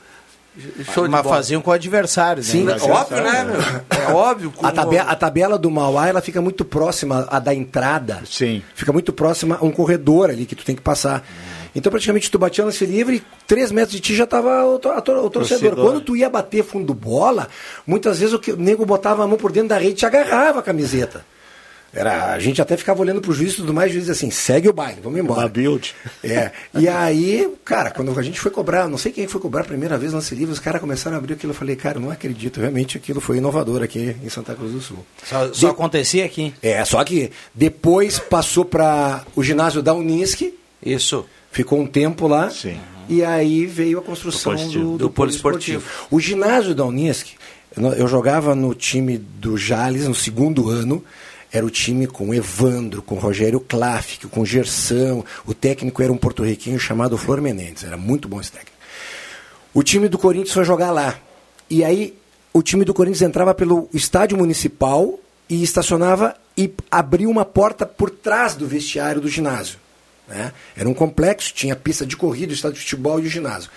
[0.95, 2.49] show de mas faziam com o adversário, né?
[2.49, 3.61] Sim, É óbvio, né, meu?
[4.01, 4.53] É óbvio.
[4.57, 8.23] A, como- tabela, a tabela do Mauá ela fica muito próxima à da entrada.
[8.25, 8.63] Sim.
[8.75, 11.23] Fica muito próxima a um corredor ali que tu tem que passar.
[11.77, 15.31] Então, praticamente, tu batia lance livre, três metros de ti já estava o, torcedor.
[15.31, 15.75] Torcedor.
[15.75, 17.49] Quando tu ia bater fundo bola,
[17.87, 20.07] muitas vezes o, que, o nego botava a mão por dentro da rede e te
[20.07, 21.23] agarrava a camiseta.
[21.93, 24.71] Era, a gente até ficava olhando pro juiz e tudo mais, o juiz assim, segue
[24.71, 25.41] o baile, vamos embora.
[25.41, 25.95] Uma build.
[26.25, 26.51] É.
[26.75, 29.97] E aí, cara, quando a gente foi cobrar, não sei quem foi cobrar a primeira
[29.97, 31.53] vez lance livre, os caras começaram a abrir aquilo.
[31.53, 32.59] Eu falei, cara, não acredito.
[32.59, 35.07] Realmente aquilo foi inovador aqui em Santa Cruz do Sul.
[35.25, 36.53] Só, só acontecia aqui.
[36.63, 41.27] É, só que depois passou para o ginásio da Unisc, Isso.
[41.57, 42.51] Ficou um tempo lá.
[42.51, 42.79] Sim.
[43.09, 44.85] E aí veio a construção Do do, poliesportivo.
[44.93, 45.81] do, Do poliesportivo.
[45.81, 46.09] poliesportivo.
[46.11, 47.29] O ginásio da Unisc,
[47.97, 51.03] eu jogava no time do Jales no segundo ano.
[51.53, 55.25] Era o time com Evandro, com Rogério Klafik, com Gersão.
[55.47, 57.85] O técnico era um porto-riquenho chamado Flor Menendez.
[57.85, 58.77] Era muito bom esse técnico.
[59.73, 61.19] O time do Corinthians foi jogar lá.
[61.71, 62.15] E aí
[62.53, 68.11] o time do Corinthians entrava pelo estádio municipal e estacionava e abria uma porta por
[68.11, 69.79] trás do vestiário do ginásio.
[70.29, 70.53] Né?
[70.77, 73.71] Era um complexo, tinha pista de corrida, estádio de futebol e o ginásio.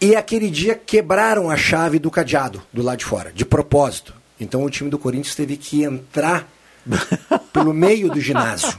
[0.00, 4.14] E aquele dia quebraram a chave do cadeado do lado de fora, de propósito.
[4.40, 6.48] Então o time do Corinthians teve que entrar
[7.52, 8.78] pelo meio do ginásio.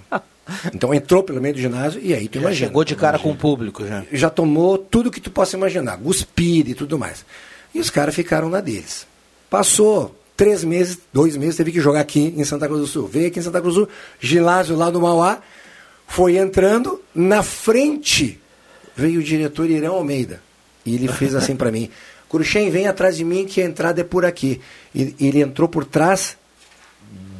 [0.74, 2.68] Então entrou pelo meio do ginásio e aí tu Já imagina.
[2.68, 4.04] chegou de cara com o público já.
[4.12, 7.26] Já tomou tudo que tu possa imaginar, guspir e tudo mais.
[7.76, 9.06] E os caras ficaram na deles.
[9.50, 13.08] Passou três meses, dois meses, teve que jogar aqui em Santa Cruz do Sul.
[13.08, 13.90] Veio aqui em Santa Cruz do Sul,
[14.22, 15.40] ginásio lá do Mauá,
[16.10, 18.42] foi entrando, na frente
[18.96, 20.42] veio o diretor Irão Almeida.
[20.84, 21.90] E ele fez assim para mim:
[22.28, 24.60] Cruxem, vem atrás de mim que a entrada é por aqui.
[24.94, 26.36] E ele entrou por trás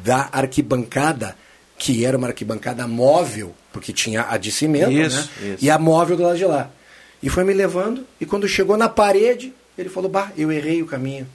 [0.04, 1.36] da arquibancada,
[1.76, 5.48] que era uma arquibancada móvel, porque tinha a de cimento, Isso, né?
[5.54, 5.64] isso.
[5.64, 6.70] E a móvel do lado de lá.
[7.22, 10.86] E foi me levando, e quando chegou na parede, ele falou, bah, eu errei o
[10.86, 11.26] caminho.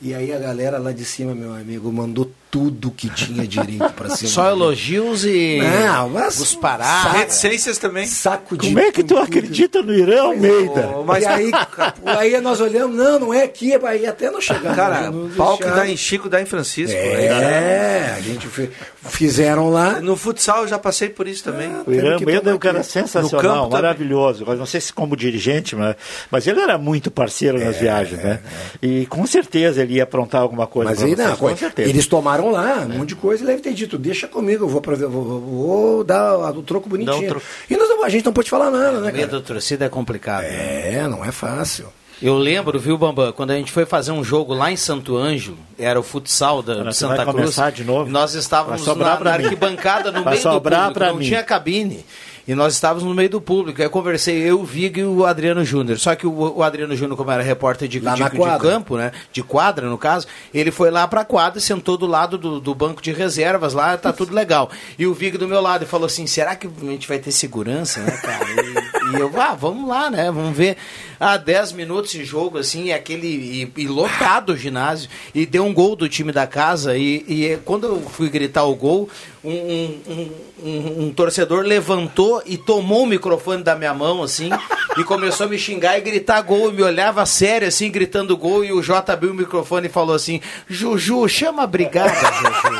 [0.00, 4.08] E aí a galera lá de cima, meu amigo, mandou tudo que tinha direito para
[4.16, 4.30] cima.
[4.30, 7.12] Só elogios e Não, mas os paradas.
[7.12, 8.06] Reticências também.
[8.06, 10.88] Saco de Como é que tu acredita no Irã Almeida?
[10.88, 11.50] Ô, Mas, e aí,
[12.06, 14.74] aí nós olhamos, não, não é aqui, aí até não chegamos.
[14.74, 16.96] cara, no pau que dá em Chico dá em Francisco.
[16.96, 18.70] É, a gente fe-
[19.02, 20.00] fizeram lá.
[20.00, 21.70] No futsal eu já passei por isso também.
[21.86, 23.70] O Irã Almeida é um cara sensacional, também.
[23.70, 24.44] maravilhoso.
[24.46, 25.94] Eu não sei se como dirigente, mas,
[26.30, 28.40] mas ele era muito parceiro É, nas viagens, né?
[28.82, 30.90] E com certeza ele ia aprontar alguma coisa.
[30.90, 31.88] Mas vocês, não, com certeza.
[31.90, 34.80] eles tomaram lá um monte de coisa e deve ter dito, deixa comigo, eu vou,
[34.80, 37.24] pra, ver, vou, vou- vou dar o troco bonitinho.
[37.24, 37.46] Um troco.
[37.70, 39.26] E nós, a gente não pode falar nada, né, Medo cara?
[39.26, 40.42] da torcida é complicado.
[40.42, 40.94] né?
[40.96, 41.86] É, não é fácil.
[42.22, 45.58] Eu lembro, viu, Bambam, quando a gente foi fazer um jogo lá em Santo Ângelo,
[45.78, 47.56] era o futsal da, Santa vai Cruz.
[47.74, 48.10] de novo?
[48.10, 51.26] Nós estávamos na, na arquibancada no Vai meio do público, pra não mim.
[51.26, 52.06] tinha cabine.
[52.46, 53.80] E nós estávamos no meio do público.
[53.80, 55.98] Aí eu conversei, eu, o Vig e o Adriano Júnior.
[55.98, 59.10] Só que o, o Adriano Júnior, como era repórter de, de, de campo, né?
[59.32, 63.02] De quadra, no caso, ele foi lá pra quadra, sentou do lado do, do banco
[63.02, 64.70] de reservas lá, tá tudo legal.
[64.96, 67.32] E o Vig do meu lado e falou assim: será que a gente vai ter
[67.32, 68.44] segurança, né, cara?
[68.48, 70.30] E, e eu, ah, vamos lá, né?
[70.30, 70.76] Vamos ver.
[71.18, 73.26] Ah, 10 minutos de jogo, assim, e aquele.
[73.26, 75.08] E, e lotado o ginásio.
[75.34, 76.96] E deu um gol do time da casa.
[76.96, 79.08] E, e quando eu fui gritar o gol,
[79.50, 80.32] um, um-
[80.64, 84.50] um- um- torcedor levantou e tomou o microfone da minha mão, assim,
[84.96, 86.70] e começou a me xingar e gritar gol.
[86.70, 88.64] E me olhava sério, assim, gritando gol.
[88.64, 92.76] E o Jota abriu o microfone e falou assim: Juju, chama a brigada, Juju.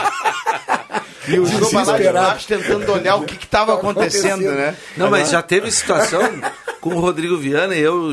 [1.29, 4.77] E o Juba lá de baixo tentando olhar o que estava acontecendo, né?
[4.97, 6.21] Não, mas já teve situação
[6.81, 8.13] com o Rodrigo Viana e eu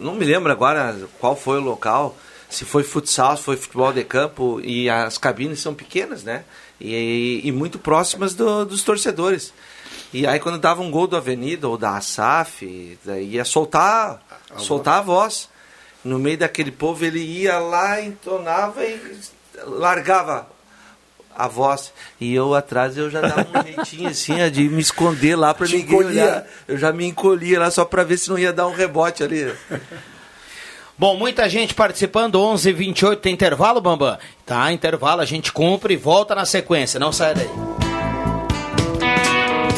[0.00, 2.16] não me lembro agora qual foi o local,
[2.50, 6.42] se foi futsal, se foi futebol de campo, e as cabines são pequenas, né?
[6.84, 9.52] E, e muito próximas do- dos torcedores.
[10.12, 14.20] E aí quando dava um gol do Avenida ou da ASAF, daí ia soltar,
[14.58, 15.48] soltar a voz.
[16.04, 19.00] No meio daquele povo ele ia lá, entonava e
[19.64, 20.48] largava
[21.34, 21.92] a voz.
[22.20, 25.62] E eu atrás eu já dava um jeitinho assim, ó, de me esconder lá Te
[25.62, 26.22] ninguém encolhia.
[26.24, 26.46] olhar.
[26.66, 29.54] Eu já me encolhia lá só pra ver se não ia dar um rebote ali.
[30.98, 34.18] Bom, muita gente participando, 11 h 28 tem intervalo, Bambam?
[34.46, 37.81] Tá, intervalo, a gente cumpre e volta na sequência, não sai daí.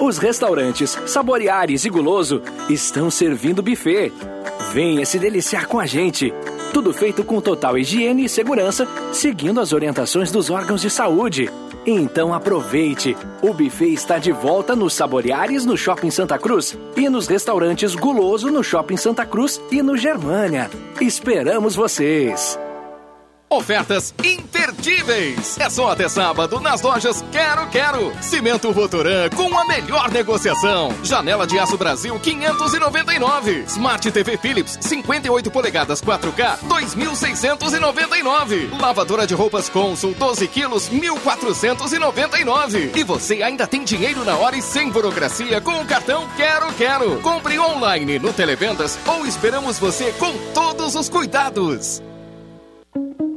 [0.00, 4.12] Os restaurantes Saboreares e Guloso estão servindo buffet.
[4.72, 6.32] Venha se deliciar com a gente.
[6.72, 11.50] Tudo feito com total higiene e segurança, seguindo as orientações dos órgãos de saúde.
[11.84, 13.16] Então aproveite.
[13.42, 18.50] O buffet está de volta nos Saboreares no Shopping Santa Cruz e nos restaurantes Guloso
[18.50, 20.70] no Shopping Santa Cruz e no Germânia.
[21.00, 22.58] Esperamos vocês.
[23.52, 25.60] Ofertas imperdíveis!
[25.60, 28.10] É só até sábado nas lojas Quero Quero.
[28.22, 30.90] Cimento Votoran com a melhor negociação.
[31.02, 33.64] Janela de Aço Brasil 599.
[33.66, 38.80] Smart TV Philips 58 polegadas 4K 2.699.
[38.80, 42.96] Lavadora de roupas Consul 12 quilos 1.499.
[42.96, 47.20] E você ainda tem dinheiro na hora e sem burocracia com o cartão Quero Quero.
[47.20, 52.02] Compre online no Televendas ou esperamos você com todos os cuidados.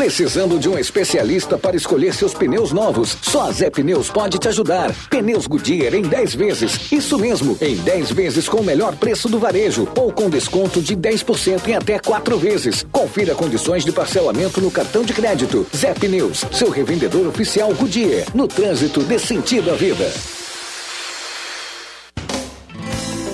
[0.00, 3.18] Precisando de um especialista para escolher seus pneus novos?
[3.20, 4.94] Só a Zé Pneus pode te ajudar.
[5.10, 6.90] Pneus Goodyear em 10 vezes.
[6.90, 10.96] Isso mesmo, em 10 vezes com o melhor preço do varejo ou com desconto de
[10.96, 12.86] 10% em até 4 vezes.
[12.90, 15.66] Confira condições de parcelamento no cartão de crédito.
[15.76, 18.24] Zé Pneus, seu revendedor oficial Goodyear.
[18.34, 20.10] No trânsito, dê sentido à vida.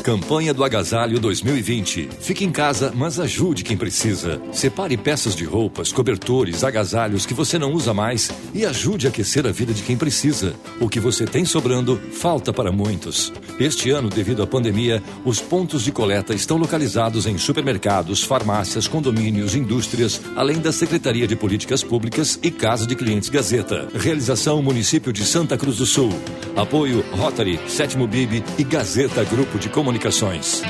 [0.06, 2.08] Campanha do Agasalho 2020.
[2.20, 4.40] Fique em casa, mas ajude quem precisa.
[4.52, 9.44] Separe peças de roupas, cobertores, agasalhos que você não usa mais e ajude a aquecer
[9.48, 10.54] a vida de quem precisa.
[10.80, 13.32] O que você tem sobrando falta para muitos.
[13.58, 19.56] Este ano, devido à pandemia, os pontos de coleta estão localizados em supermercados, farmácias, condomínios,
[19.56, 23.88] indústrias, além da Secretaria de Políticas Públicas e Casa de Clientes Gazeta.
[23.92, 26.10] Realização Município de Santa Cruz do Sul.
[26.54, 30.62] Apoio Rotary, Sétimo Bib e Gazeta Grupo de Comunicações.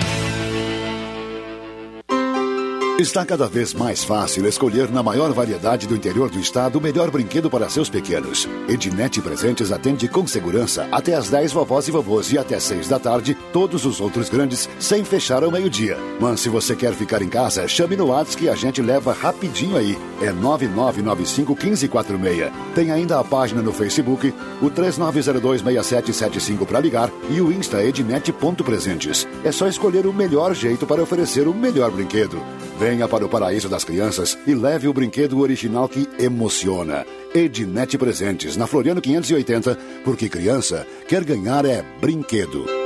[2.99, 7.11] Está cada vez mais fácil escolher na maior variedade do interior do estado o melhor
[7.11, 8.49] brinquedo para seus pequenos.
[8.66, 12.99] Ednet Presentes atende com segurança até às 10 vovós e vovôs e até 6 da
[12.99, 15.99] tarde todos os outros grandes sem fechar ao meio-dia.
[16.18, 19.76] Mas se você quer ficar em casa, chame no WhatsApp que a gente leva rapidinho
[19.76, 19.99] aí.
[20.22, 22.51] É 9995 1546.
[22.74, 24.32] Tem ainda a página no Facebook,
[24.62, 29.28] o 39026775 para ligar e o Insta ednet.presentes.
[29.44, 32.40] É só escolher o melhor jeito para oferecer o melhor brinquedo.
[32.78, 37.06] Venha para o paraíso das crianças e leve o brinquedo original que emociona.
[37.34, 42.86] Ednet Presentes, na Floriano 580, porque criança quer ganhar é brinquedo.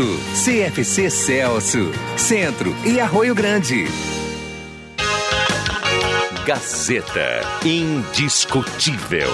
[0.33, 3.85] CFC Celso, Centro e Arroio Grande.
[6.45, 7.41] Gazeta.
[7.63, 9.29] Indiscutível.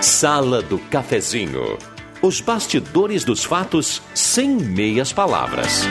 [0.00, 1.78] Sala do Cafezinho.
[2.22, 5.86] Os bastidores dos fatos sem meias palavras.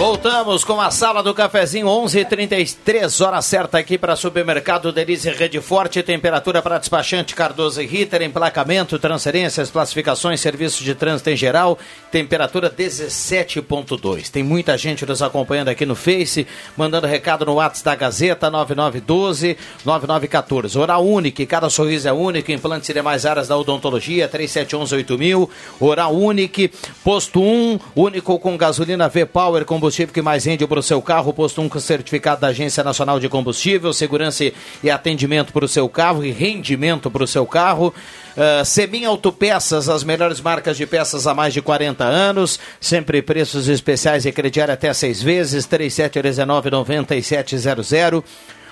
[0.00, 6.02] Voltamos com a sala do cafezinho, 11:33 hora certa aqui para supermercado Delícia Rede Forte,
[6.02, 11.78] temperatura para despachante Cardoso e Ritter, emplacamento, transferências, classificações, serviços de trânsito em geral,
[12.10, 14.30] temperatura 17.2.
[14.30, 16.46] Tem muita gente nos acompanhando aqui no Face,
[16.78, 20.78] mandando recado no WhatsApp da Gazeta 9912 9914.
[20.78, 25.50] Oral Unique, cada sorriso é único, implantes e demais áreas da odontologia 3711 8000.
[25.78, 26.72] Oral Unique,
[27.04, 31.60] posto 1, único com gasolina V-Power combustível que mais rende para o seu carro, posto
[31.60, 34.50] 1 com certificado da Agência Nacional de Combustível, segurança
[34.82, 37.92] e atendimento para o seu carro e rendimento para o seu carro.
[38.36, 43.66] Uh, Semin Autopeças, as melhores marcas de peças há mais de 40 anos, sempre preços
[43.68, 48.22] especiais e crediário até seis vezes, 3719-9700.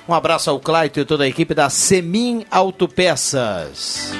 [0.09, 4.15] Um abraço ao Claito e toda a equipe da Semin Autopeças.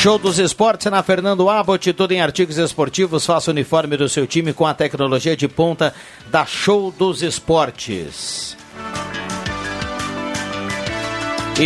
[0.00, 3.26] Show dos Esportes na Fernando Abbott, tudo em artigos esportivos.
[3.26, 5.92] Faça o uniforme do seu time com a tecnologia de ponta
[6.30, 8.56] da Show dos Esportes.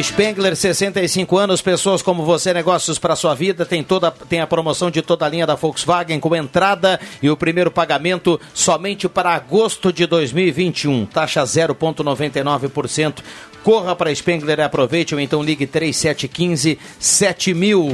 [0.02, 4.90] Spengler, 65 anos, pessoas como você, negócios para sua vida, tem toda tem a promoção
[4.90, 9.92] de toda a linha da Volkswagen com entrada e o primeiro pagamento somente para agosto
[9.92, 13.22] de 2021, taxa 0.99%.
[13.64, 17.88] Corra para Spengler e aproveite ou então ligue 3715 7000.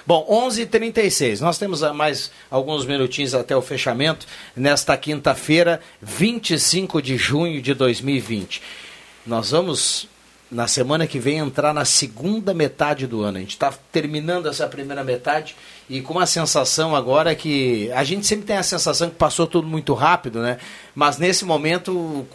[0.05, 1.39] Bom, 11h36.
[1.39, 4.25] Nós temos ah, mais alguns minutinhos até o fechamento.
[4.53, 8.61] Nesta quinta-feira, 25 de junho de 2020.
[9.25, 10.09] Nós vamos,
[10.51, 13.37] na semana que vem, entrar na segunda metade do ano.
[13.37, 15.55] A gente está terminando essa primeira metade
[15.89, 17.89] e com uma sensação agora que.
[17.93, 20.57] A gente sempre tem a sensação que passou tudo muito rápido, né?
[20.93, 22.27] Mas nesse momento,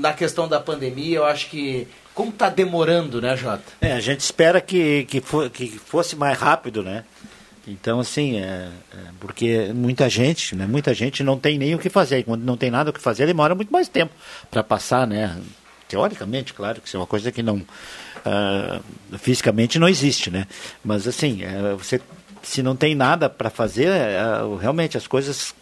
[0.00, 1.86] na questão da pandemia, eu acho que.
[2.16, 3.62] Como está demorando, né, Jota?
[3.80, 7.04] É, a gente espera que, que, fo- que fosse mais rápido, né?
[7.68, 10.66] Então, assim, é, é, porque muita gente, né?
[10.66, 12.20] Muita gente não tem nem o que fazer.
[12.20, 14.12] E quando não tem nada o que fazer, demora muito mais tempo
[14.50, 15.36] para passar, né?
[15.88, 17.60] Teoricamente, claro, que isso é uma coisa que não
[18.24, 18.80] ah,
[19.18, 20.46] fisicamente não existe, né?
[20.84, 22.00] Mas assim, é, você
[22.42, 24.16] se não tem nada para fazer, é,
[24.60, 25.54] realmente as coisas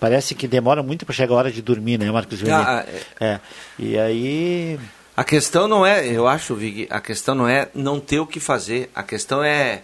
[0.00, 2.60] parece que demora muito para chegar a hora de dormir, né, Marcos Júnior?
[2.66, 2.86] Ah,
[3.20, 3.40] é.
[3.78, 4.78] E aí
[5.18, 8.38] A questão não é, eu acho, Vig, a questão não é não ter o que
[8.38, 8.88] fazer.
[8.94, 9.82] A questão é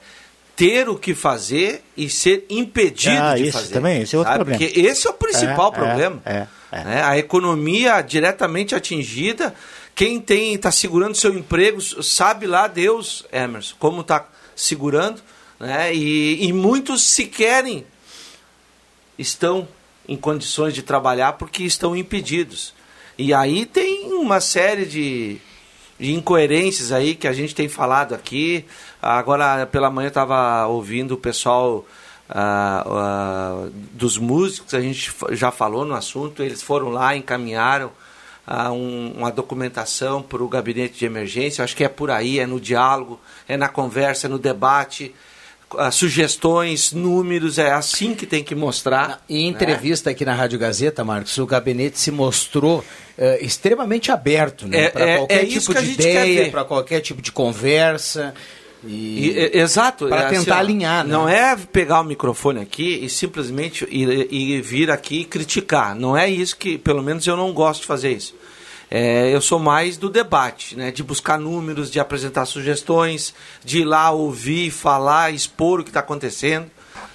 [0.54, 3.74] ter o que fazer e ser impedido Ah, de isso fazer.
[3.74, 4.44] também, esse é outro sabe?
[4.44, 4.64] problema.
[4.70, 6.22] Porque esse é o principal É, é, problema.
[6.24, 6.46] é,
[6.84, 7.02] né?
[7.02, 9.52] A economia diretamente atingida.
[9.92, 15.20] Quem tem está segurando seu emprego sabe lá Deus, Emerson, como está segurando,
[15.58, 15.92] né?
[15.92, 17.84] E, e muitos se querem
[19.18, 19.66] estão
[20.06, 22.72] em condições de trabalhar porque estão impedidos.
[23.16, 25.36] E aí tem uma série de,
[25.98, 28.64] de incoerências aí que a gente tem falado aqui.
[29.00, 31.86] Agora pela manhã eu estava ouvindo o pessoal
[32.28, 37.90] ah, ah, dos músicos, a gente já falou no assunto, eles foram lá, encaminharam
[38.46, 41.62] ah, um- uma documentação para o gabinete de emergência.
[41.62, 45.14] Acho que é por aí, é no diálogo, é na conversa, é no debate.
[45.78, 49.22] Ah, sugestões, números, é assim que tem que mostrar.
[49.28, 49.50] Em né?
[49.50, 52.84] entrevista aqui na Rádio Gazeta, Marcos, o gabinete se mostrou
[53.16, 57.00] eh, extremamente aberto né, É- para é- qualquer é isso tipo de ideia, para qualquer
[57.00, 58.34] tipo de conversa.
[58.86, 60.08] E, E- exato.
[60.08, 61.04] Para é assim, tentar ó, alinhar.
[61.06, 61.10] né?
[61.12, 65.94] Não é pegar o microfone aqui e simplesmente ir, ir vir aqui e criticar.
[65.96, 68.34] Não é isso que, pelo menos eu não gosto de fazer isso.
[68.90, 70.90] É, eu sou mais do debate, né?
[70.90, 76.00] de buscar números, de apresentar sugestões, de ir lá ouvir, falar, expor o que está
[76.00, 76.70] acontecendo,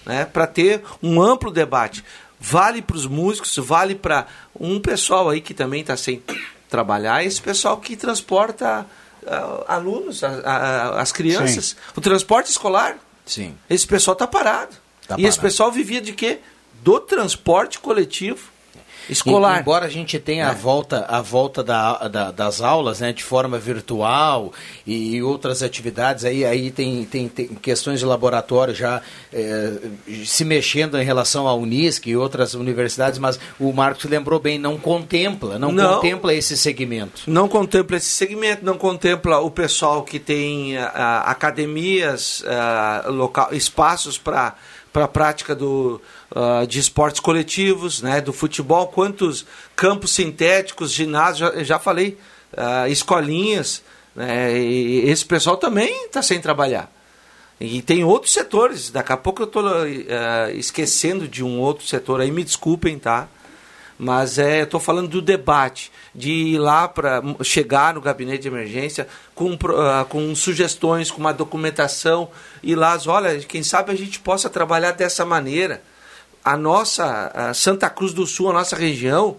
[0.05, 0.26] né?
[0.26, 2.03] para ter um amplo debate.
[2.39, 4.26] Vale para os músicos, vale para
[4.59, 6.24] um pessoal aí que também está sem
[6.70, 8.86] trabalhar, esse pessoal que transporta
[9.28, 12.97] ah, alunos, a- a- as crianças, o transporte escolar.
[13.26, 13.55] Sim.
[13.70, 14.76] Esse pessoal está parado.
[15.07, 15.41] Tá e esse parado.
[15.41, 16.39] pessoal vivia de quê?
[16.84, 18.39] Do transporte coletivo
[19.10, 19.57] escolar.
[19.57, 23.24] E- embora a gente tenha a volta, a volta da, da- das aulas né, de
[23.24, 24.51] forma virtual
[24.86, 29.01] e outras atividades, aí, aí tem, tem, tem questões de laboratório já
[29.34, 29.74] eh,
[30.26, 34.78] se mexendo em relação à Unisc e outras universidades, mas o Marcos lembrou bem, não
[34.78, 35.95] contempla, não, Não.
[35.95, 37.22] contempla esse segmento.
[37.28, 44.18] Não contempla esse segmento, não contempla o pessoal que tem ah, academias, ah, local, espaços
[44.18, 44.55] para
[44.92, 46.02] para a prática do,
[46.36, 52.18] ah, de esportes coletivos, né, do futebol, quantos campos sintéticos, ginásios, já, já falei,
[52.56, 53.84] ah, escolinhas,
[54.16, 56.92] né, esse pessoal também está sem trabalhar.
[57.60, 59.64] E tem outros setores, daqui a pouco eu estou
[60.56, 63.28] esquecendo de um outro setor aí, me desculpem, tá?
[64.02, 69.06] Mas é, estou falando do debate, de ir lá para chegar no gabinete de emergência
[69.36, 72.30] com, ah, com sugestões, com uma documentação,
[72.64, 75.82] e lá, olha, quem sabe a gente possa trabalhar dessa maneira.
[76.45, 79.36] A nossa a Santa Cruz do Sul, a nossa região,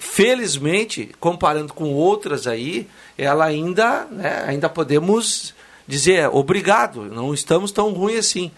[0.00, 5.54] felizmente, comparando com outras aí, ela ainda, né, ainda podemos
[5.86, 8.50] dizer obrigado, não estamos tão ruim assim.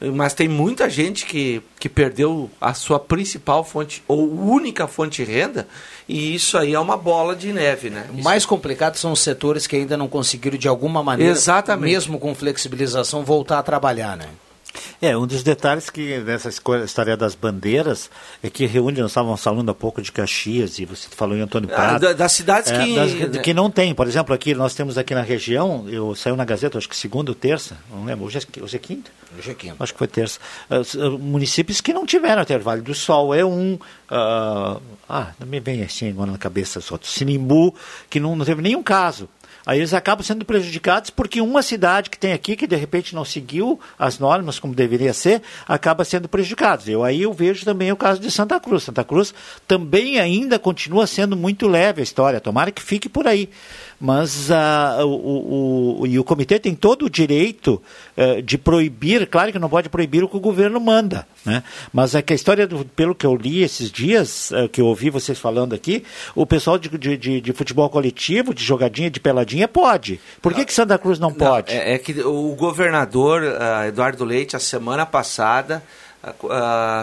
[0.00, 5.32] Mas tem muita gente que, que perdeu a sua principal fonte, ou única fonte de
[5.32, 5.66] renda,
[6.06, 8.06] e isso aí é uma bola de neve, né?
[8.12, 11.90] O mais complicado são os setores que ainda não conseguiram, de alguma maneira, Exatamente.
[11.90, 14.28] mesmo com flexibilização, voltar a trabalhar, né?
[15.00, 18.10] É, um dos detalhes que nessa história das bandeiras
[18.42, 21.68] é que reúne, nós estávamos falando há pouco de Caxias e você falou em Antônio
[21.72, 22.00] Ah, Prado.
[22.02, 22.94] da- das cidades É, que-
[23.28, 23.94] das- que não tem.
[23.94, 27.30] Por exemplo, aqui nós temos aqui na região, eu saiu na Gazeta, acho que segunda
[27.30, 29.10] ou terça, não lembro, hoje é, hoje é quinta?
[29.38, 29.76] Hoje é quinta.
[29.80, 30.38] Acho que foi terça.
[30.70, 33.78] Ah, ah, municípios que não tiveram até Vale do Sol é um.
[34.10, 36.98] ah, ah, não me vem assim agora na cabeça só.
[37.02, 37.74] Sinimbu,
[38.08, 39.28] que não, não teve nenhum caso.
[39.66, 43.24] Aí eles acabam sendo prejudicados porque uma cidade que tem aqui, que de repente não
[43.24, 46.88] seguiu as normas como deveria ser, acaba sendo prejudicado.
[46.88, 48.84] Eu aí eu vejo também o caso de Santa Cruz.
[48.84, 49.34] Santa Cruz
[49.66, 52.40] também ainda continua sendo muito leve a história.
[52.40, 53.50] Tomara que fique por aí
[54.00, 57.82] mas uh, o, o, e o comitê tem todo o direito
[58.16, 61.62] uh, de proibir, claro que não pode proibir o que o governo manda, né?
[61.92, 64.86] mas é que a história, do, pelo que eu li esses dias, uh, que eu
[64.86, 66.04] ouvi vocês falando aqui,
[66.34, 70.20] o pessoal de, de, de, de, futebol coletivo, de jogadinha, de peladinha, pode.
[70.42, 71.72] Por que, que Santa Cruz não, não pode?
[71.72, 73.42] É, é, que o governador
[73.88, 75.82] Eduardo Leite, a semana passada,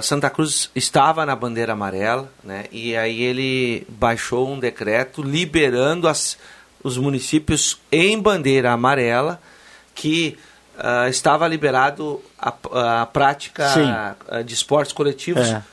[0.01, 2.65] Santa Cruz estava na bandeira amarela, né?
[2.71, 6.37] E aí ele baixou um decreto liberando as,
[6.83, 9.41] os municípios em bandeira amarela
[9.95, 10.37] que
[10.77, 13.85] uh, estava liberado a, a prática Sim.
[13.85, 15.63] Ah, de esportes coletivos, é.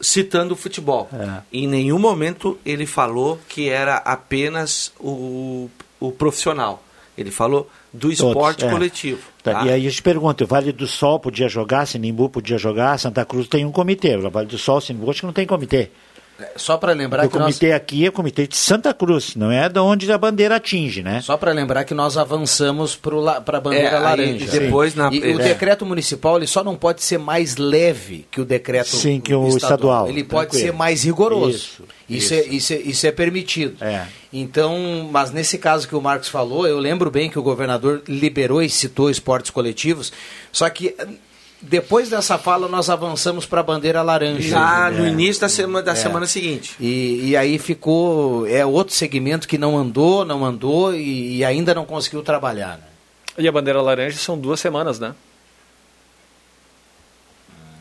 [0.00, 1.08] citando o futebol.
[1.12, 1.42] É.
[1.52, 5.68] Em nenhum momento ele falou que era apenas o,
[5.98, 6.82] o profissional.
[7.16, 8.76] Ele falou do esporte Todos, é.
[8.76, 9.22] coletivo.
[9.42, 9.52] Tá.
[9.52, 9.66] Tá?
[9.66, 13.24] E aí a gente pergunta, o Vale do Sol podia jogar, Sinimbu podia jogar, Santa
[13.24, 15.90] Cruz tem um comitê, o Vale do Sol, Sinimbu, acho que não tem comitê.
[16.56, 17.76] Só para lembrar o que o comitê nós...
[17.76, 21.20] aqui é o comitê de Santa Cruz, não é de onde a bandeira atinge, né?
[21.20, 24.44] Só para lembrar que nós avançamos para a bandeira é, laranja.
[24.44, 25.12] Aí, depois na...
[25.12, 25.34] E é.
[25.34, 29.32] o decreto municipal ele só não pode ser mais leve que o decreto Sim, que
[29.32, 29.56] o estadual.
[29.56, 30.50] estadual ele tranquilo.
[30.50, 31.54] pode ser mais rigoroso.
[31.54, 32.34] Isso, isso, isso.
[32.34, 33.76] É, isso, é, isso é permitido.
[33.80, 34.06] É.
[34.32, 38.60] Então, mas nesse caso que o Marcos falou, eu lembro bem que o governador liberou
[38.60, 40.12] e citou esportes coletivos,
[40.50, 40.96] só que
[41.68, 44.48] depois dessa fala, nós avançamos para a bandeira laranja.
[44.48, 45.94] Já no início da, semana, da é.
[45.94, 46.76] semana seguinte.
[46.78, 48.46] E, e, aí ficou.
[48.46, 52.76] É outro segmento que não andou, não andou e, e ainda não conseguiu trabalhar.
[52.76, 52.84] Né?
[53.38, 55.14] E a bandeira laranja são duas semanas, né?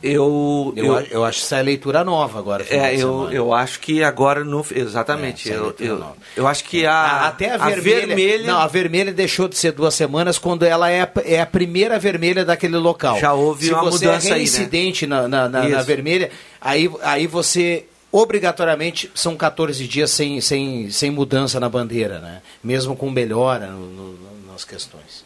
[0.03, 2.65] Eu, eu, eu, eu, acho essa é leitura nova agora.
[2.69, 5.49] É, eu, eu acho que agora no exatamente.
[5.49, 6.05] É, eu, eu,
[6.35, 9.71] eu acho que a até a vermelha, a vermelha, não a vermelha deixou de ser
[9.71, 13.17] duas semanas quando ela é, é a primeira vermelha daquele local.
[13.17, 15.25] Já houve Se uma você mudança é aí, incidente né?
[15.25, 21.59] na, na, na, vermelha, aí aí você obrigatoriamente são 14 dias sem, sem, sem mudança
[21.61, 22.41] na bandeira, né?
[22.61, 25.23] Mesmo com melhora no, no, nas questões.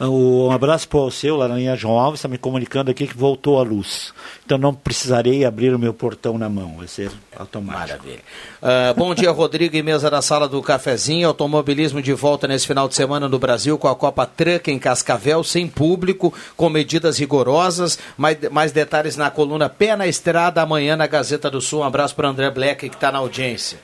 [0.00, 3.62] Um abraço para o seu, linha João Alves, está me comunicando aqui que voltou a
[3.62, 4.12] luz.
[4.44, 7.78] Então não precisarei abrir o meu portão na mão, vai ser automático.
[7.78, 8.20] Maravilha.
[8.60, 11.28] Uh, bom dia, Rodrigo, e mesa da sala do cafezinho.
[11.28, 15.44] Automobilismo de volta nesse final de semana no Brasil com a Copa Truck em Cascavel,
[15.44, 17.96] sem público, com medidas rigorosas.
[18.16, 21.80] Mais, mais detalhes na coluna Pé na Estrada, amanhã na Gazeta do Sul.
[21.80, 23.78] Um abraço para André Black, que está na audiência.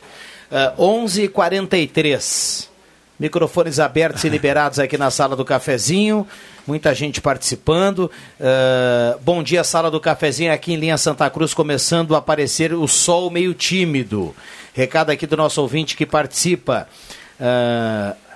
[0.50, 2.69] Uh, 11h43.
[3.20, 6.26] Microfones abertos e liberados aqui na sala do cafezinho.
[6.66, 8.10] Muita gente participando.
[8.40, 12.88] Uh, bom dia, sala do cafezinho aqui em linha Santa Cruz, começando a aparecer o
[12.88, 14.34] sol meio tímido.
[14.72, 16.88] Recado aqui do nosso ouvinte que participa.
[17.38, 18.30] Uh,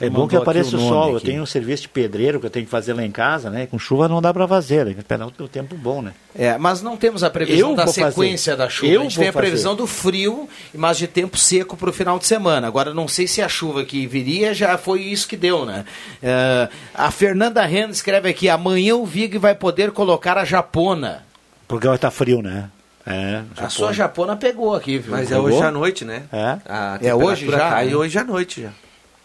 [0.00, 1.04] é bom que apareça o, o sol.
[1.04, 1.14] Aqui.
[1.14, 3.66] Eu tenho um serviço de pedreiro que eu tenho que fazer lá em casa, né?
[3.66, 6.12] Com chuva não dá para fazer, tem que esperar o tempo bom, né?
[6.34, 8.64] É, mas não temos a previsão eu da sequência fazer.
[8.64, 8.92] da chuva.
[8.92, 9.82] Eu a gente tem a previsão fazer.
[9.82, 12.66] do frio, mas de tempo seco para o final de semana.
[12.66, 15.84] Agora, não sei se a chuva que viria já foi isso que deu, né?
[16.22, 21.24] É, a Fernanda Ren escreve aqui: amanhã o Vig vai poder colocar a japona.
[21.66, 22.70] Porque vai estar frio, né?
[23.06, 25.12] É, a sua japona pegou aqui, viu?
[25.12, 26.24] Mas é hoje à noite, né?
[26.30, 27.70] É, é hoje já?
[27.70, 28.70] Cai hoje à noite já.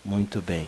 [0.03, 0.67] Muito bem.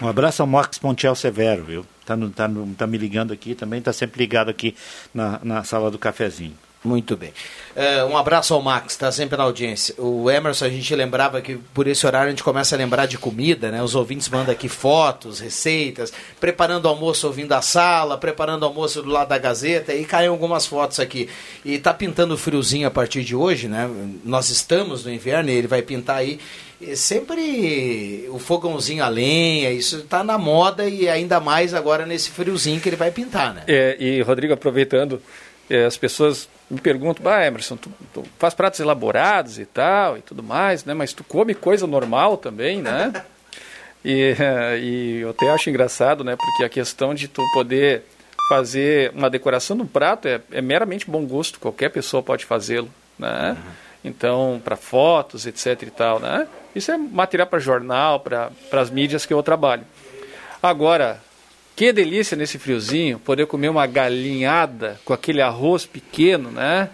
[0.00, 1.86] Um abraço ao Marcos Pontiel Severo, viu?
[2.04, 4.76] Tá, no, tá, no, tá me ligando aqui também, tá sempre ligado aqui
[5.12, 6.56] na, na sala do cafezinho.
[6.86, 7.32] Muito bem.
[7.74, 9.94] Uh, um abraço ao Max, está sempre na audiência.
[9.98, 13.18] O Emerson, a gente lembrava que por esse horário a gente começa a lembrar de
[13.18, 13.82] comida, né?
[13.82, 19.28] Os ouvintes mandam aqui fotos, receitas, preparando almoço ouvindo a sala, preparando almoço do lado
[19.28, 21.28] da Gazeta, e caem algumas fotos aqui.
[21.64, 23.90] E tá pintando friozinho a partir de hoje, né?
[24.24, 26.38] Nós estamos no inverno e ele vai pintar aí
[26.94, 32.80] sempre o fogãozinho a lenha, isso está na moda e ainda mais agora nesse friozinho
[32.80, 33.62] que ele vai pintar, né?
[33.66, 35.20] É, e Rodrigo, aproveitando,
[35.74, 40.42] as pessoas me perguntam, ah, Emerson, tu, tu, faz pratos elaborados e tal e tudo
[40.42, 40.94] mais, né?
[40.94, 43.12] Mas tu come coisa normal também, né?
[44.04, 44.34] e,
[44.80, 46.36] e eu até acho engraçado, né?
[46.36, 48.02] Porque a questão de tu poder
[48.48, 53.56] fazer uma decoração do prato é, é meramente bom gosto, qualquer pessoa pode fazê-lo, né?
[53.56, 53.72] Uhum.
[54.04, 56.46] Então, para fotos, etc e tal, né?
[56.74, 59.84] Isso é material para jornal, para as mídias que eu trabalho.
[60.62, 61.20] Agora,
[61.76, 66.88] que delícia nesse friozinho poder comer uma galinhada com aquele arroz pequeno, né?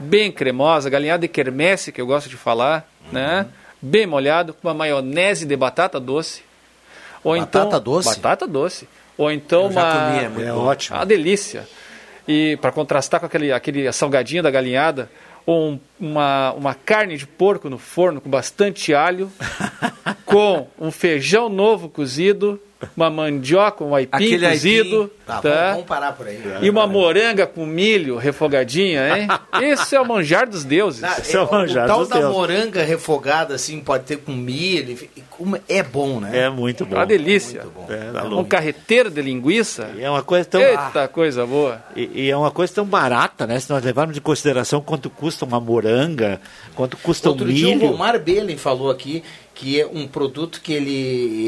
[0.00, 3.12] Bem cremosa, galinhada de quermesse, que eu gosto de falar, uhum.
[3.12, 3.46] né?
[3.80, 6.42] Bem molhado, com uma maionese de batata doce.
[7.22, 8.08] Ou batata então, doce?
[8.08, 8.88] Batata doce.
[9.18, 10.30] Ou então uma...
[10.30, 10.96] Comi, é, é ótimo.
[10.96, 11.68] Uma delícia.
[12.26, 15.10] E para contrastar com aquele, aquele salgadinho da galinhada,
[15.46, 19.30] um, uma, uma carne de porco no forno com bastante alho,
[20.26, 22.60] com um feijão novo cozido,
[22.96, 25.14] uma mandioca, um aipim Aquele cozido, aipim.
[25.26, 25.50] Tá, tá?
[25.50, 26.40] vamos, vamos parar por aí.
[26.60, 29.28] E uma moranga com milho refogadinha, hein?
[29.62, 31.02] Esse é o manjar dos deuses.
[31.02, 34.98] É, o, o tal da moranga refogada, assim, pode ter com milho.
[35.68, 36.46] É bom, né?
[36.46, 36.96] É muito bom.
[36.96, 37.64] Uma delícia.
[37.88, 38.48] É, tá um louco.
[38.48, 39.90] carreteiro de linguiça.
[39.96, 40.60] E é uma coisa tão.
[40.60, 41.82] Eita, coisa boa.
[41.94, 43.58] E, e é uma coisa tão barata, né?
[43.58, 45.91] Se nós levarmos em consideração quanto custa uma moranga,
[46.74, 47.90] quanto custa Outro um dia o milho.
[47.90, 49.22] Romar Belen falou aqui
[49.54, 50.90] que é um produto que ele,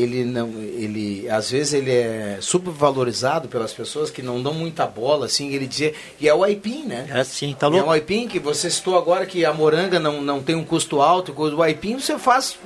[0.03, 5.27] ele não, ele às vezes ele é subvalorizado pelas pessoas que não dão muita bola,
[5.27, 7.07] assim, ele dizia, e é o aipim, né?
[7.11, 7.89] É sim, tá É louco.
[7.89, 11.35] o aipim que você citou agora que a moranga não, não tem um custo alto,
[11.37, 12.57] o aipim você faz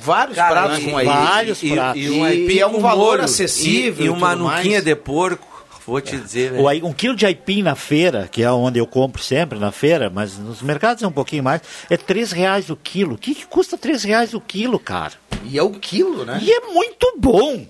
[0.00, 1.12] vários Cara, pratos e- com aipim.
[1.12, 2.02] vários e, pratos.
[2.02, 4.84] E, um aipim é um valor molho, acessível E, e e uma nuquinha mais.
[4.84, 5.46] de porco,
[5.88, 6.52] vou te dizer.
[6.52, 9.72] O ai- um quilo de aipim na feira, que é onde eu compro sempre, na
[9.72, 11.60] feira, mas nos mercados é um pouquinho mais,
[11.90, 13.14] é três reais o quilo.
[13.14, 15.12] O que, que custa três reais o quilo, cara?
[15.44, 16.40] E é o quilo, né?
[16.42, 17.64] E é muito bom.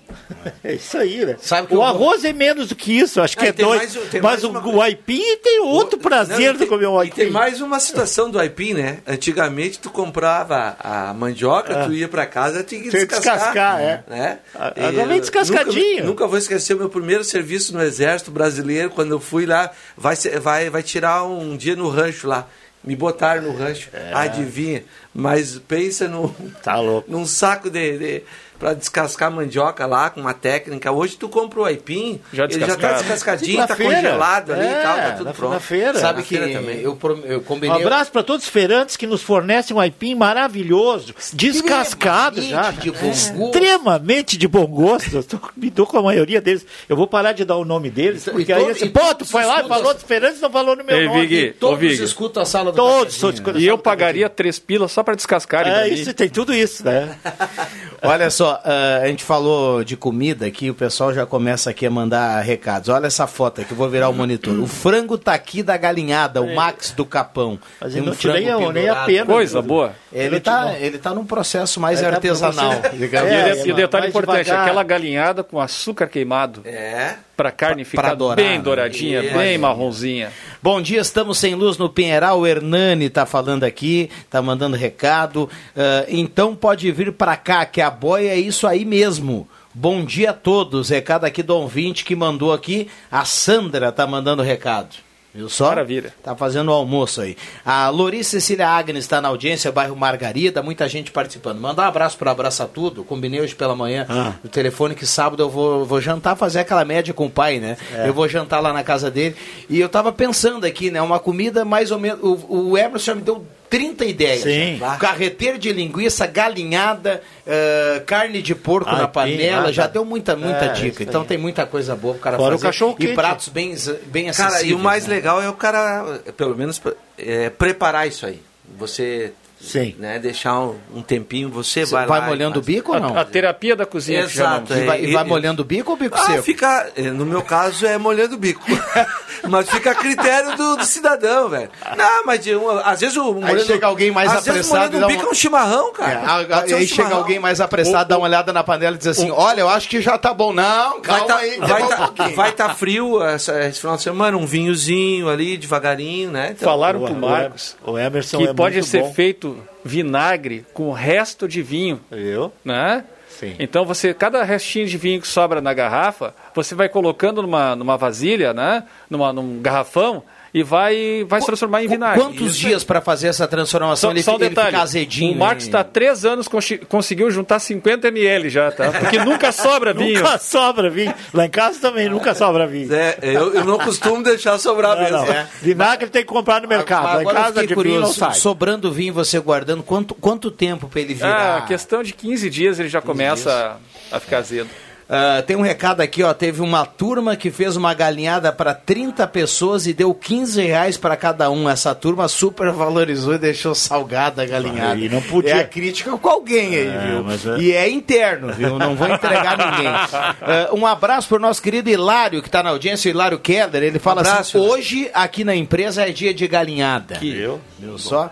[0.63, 1.35] É isso aí, né?
[1.39, 3.77] Sabe que o arroz é menos do que isso, acho que Ah, é dois.
[3.95, 6.87] mais- tem mas mais o, uma o aipim tem outro prazer Não, de tem- comer
[6.87, 7.33] um E tem aipim.
[7.33, 8.99] mais uma situação do aipim, né?
[9.07, 11.85] Antigamente tu comprava a mandioca, Ah.
[11.85, 13.35] tu ia pra casa, tinha que Tinha que descascar.
[13.37, 14.03] descascar, é.
[14.09, 14.39] Né?
[14.55, 15.95] A- E agora vem descascadinho.
[15.97, 19.71] Nunca, nunca vou esquecer o meu primeiro serviço no Exército Brasileiro, quando eu fui lá,
[19.97, 22.47] vai, vai, vai tirar um dia no rancho lá.
[22.83, 24.83] Me botaram no rancho, adivinha.
[25.13, 26.61] Mas pensa no, É.
[26.63, 27.11] Tá louco.
[27.11, 28.23] num saco de, de
[28.59, 30.91] para descascar mandioca lá com uma técnica.
[30.91, 33.95] Hoje tu compra o aipim, Já ele já tá descascadinho, tá feira.
[33.95, 35.53] congelado ali É, e tal, tá tudo na- pronto.
[35.53, 35.97] na feira.
[35.99, 36.81] Sabe Na que feira também.
[36.81, 37.81] eu, eu Um combinei...
[37.81, 42.71] abraço para todos os feirantes que nos fornecem um aipim maravilhoso, descascado já.
[42.71, 43.43] de bom gosto.
[43.45, 45.15] Extremamente de bom gosto.
[45.15, 46.65] Eu tô, me dou com a maioria deles.
[46.87, 48.99] Eu vou parar de dar o nome deles, E porque aí todo- esse e pô,
[48.99, 51.25] todos tu foi lá e falou dos feirantes e não falou no meu Ei, nome.
[51.25, 53.57] Vig, Todos Vig, escutam a sala do Todos, escutam.
[53.57, 57.15] E eu pagaria três pilas só para descascar É isso, tem tudo isso, né?
[58.01, 61.91] Olha só, ah, a gente falou de comida aqui, o pessoal já começa aqui a
[61.91, 62.89] mandar recados.
[62.89, 64.57] Olha essa foto aqui, eu vou virar o monitor.
[64.59, 67.59] O frango tá aqui da galinhada, o Max do Capão.
[67.79, 69.25] Mas Tem eu não tirei nem a pena.
[69.25, 69.93] Coisa boa.
[70.11, 72.73] Ele tá, ele tá num processo mais É, pra artesanal.
[72.93, 74.65] E, o É, e o detalhe importante, devagar.
[74.65, 76.61] aquela galinhada com açúcar queimado.
[76.65, 77.15] É.
[77.39, 78.61] Pra carne Pra ficar dourar, bem né?
[78.61, 79.33] douradinha, É.
[79.33, 80.29] bem marronzinha.
[80.61, 82.41] Bom dia, estamos sem luz no Pinheiral.
[82.41, 85.49] O Hernani tá falando aqui, tá mandando recado.
[85.73, 89.47] Ah, então pode vir pra cá, que a boia é isso aí mesmo.
[89.73, 90.89] Bom dia a todos.
[90.89, 92.89] Recado aqui do ouvinte que mandou aqui.
[93.09, 94.97] A Sandra tá mandando recado.
[95.33, 95.67] Viu só?
[95.69, 96.11] Maravilha.
[96.23, 97.37] Tá fazendo o almoço aí.
[97.63, 101.59] A Loris Cecília Agnes está na audiência, bairro Margarida, muita gente participando.
[101.59, 103.03] Mandar um abraço para Abraça Tudo.
[103.03, 104.33] Combinei hoje pela manhã Ah.
[104.43, 107.77] no telefone que sábado eu vou, vou jantar, fazer aquela média com o pai, né?
[107.93, 108.07] É.
[108.09, 109.35] Eu vou jantar lá na casa dele.
[109.69, 110.99] E eu tava pensando aqui, né?
[110.99, 112.19] Uma comida mais ou menos.
[112.23, 114.41] O, o Emerson já me deu 30 ideias.
[114.41, 114.77] Sim.
[114.79, 114.97] já.
[114.97, 119.67] Carreteiro de linguiça, galinhada, eh, carne de porco Aipim, na panela.
[119.67, 121.03] ah, já deu muita, muita É, dica.
[121.03, 122.67] Então tem muita coisa boa pro cara Fora o fazer.
[122.67, 123.15] cachorro e quente.
[123.15, 123.75] pratos bem,
[124.07, 124.35] bem acessíveis.
[124.57, 125.15] Cara, e o mais né?
[125.15, 126.81] legal é o cara, pelo menos,
[127.17, 128.41] é, preparar isso aí.
[128.77, 129.95] Você Sim.
[129.99, 132.99] né, deixar um, um tempinho, você Você vai, vai lá e molhando o bico ou
[132.99, 133.17] não?
[133.17, 134.73] A, a terapia da cozinha Exato.
[134.73, 136.43] E vai, e É, vai e- molhando o bico ou bico Ah, seco?
[136.43, 138.61] fica, eh, no meu caso é molhando o bico.
[139.49, 141.69] mas fica a critério do, do cidadão, velho.
[141.97, 144.97] Não, mas de um, às vezes o molhando, chega alguém mais às vezes apressado molhando
[144.97, 146.19] e dá o bico um- é um chimarrão, É, cara.
[146.21, 149.07] a- a- um aí chega alguém mais apressado, dá uma olhada na panela e diz
[149.07, 150.53] assim: Olha, eu acho que já tá bom.
[150.53, 152.35] Não, Vai calma tá, aí, vai, um tá, pouquinho.
[152.35, 156.49] vai tá frio essa, esse final de semana, um vinhozinho ali, devagarinho, né?
[156.55, 159.13] Então, Falaram O- pro o- Marcos O Emerson que é pode ser bom.
[159.55, 162.51] Feito vinagre com o resto de vinho, Eu?
[162.63, 163.03] né?
[163.29, 163.55] Sim.
[163.59, 167.95] Então você, cada restinho de vinho que sobra na garrafa, você vai colocando numa, numa
[167.95, 168.83] vasilha, né?
[169.09, 170.23] Numa, num garrafão
[170.53, 172.19] e vai, vai se transformar em vinagre.
[172.21, 174.09] Quantos dias pra fazer essa transformação?
[174.09, 175.33] Só, ele, só um ele detalhe, fica azedinho.
[175.33, 176.47] o Marcos está há três anos,
[176.87, 178.91] conseguiu juntar 50 ml já, tá?
[178.91, 180.19] Porque nunca sobra vinho.
[180.21, 181.13] Nunca sobra vinho.
[181.33, 182.93] Lá em casa também nunca sobra vinho.
[182.93, 185.17] É, eu, eu não costumo deixar sobrar Não, mesmo.
[185.17, 185.25] não.
[185.25, 185.47] É.
[185.61, 187.03] Vinagre tem que comprar no mercado.
[187.05, 188.33] Lá em Agora casa de vinho não curioso, sai.
[188.33, 191.57] sobrando vinho, você guardando, quanto, quanto tempo pra ele virar?
[191.57, 193.77] Ah, questão de 15 dias ele já começa
[194.11, 194.69] a, a ficar azedo.
[195.11, 196.31] Ah, tem um recado aqui, ó.
[196.35, 201.15] Teve uma turma que fez uma galinhada para 30 pessoas e deu 15 reais para
[201.17, 201.67] cada um.
[201.67, 204.93] Essa turma super valorizou e deixou salgada a galinhada.
[204.93, 205.49] Aí não podia.
[205.55, 207.55] É a crítica com alguém aí, É, viu?
[207.55, 208.77] é- E é interno, viu?
[208.77, 209.89] Não vou entregar ninguém.
[210.41, 213.81] Ah, um abraço pro nosso querido Hilário, que está na audiência, o Hilário Keller.
[213.81, 214.73] Ele fala abraço, assim: Hilário.
[214.79, 217.17] hoje aqui na empresa é dia de galinhada.
[217.23, 217.59] Eu?
[217.79, 218.31] Viu só?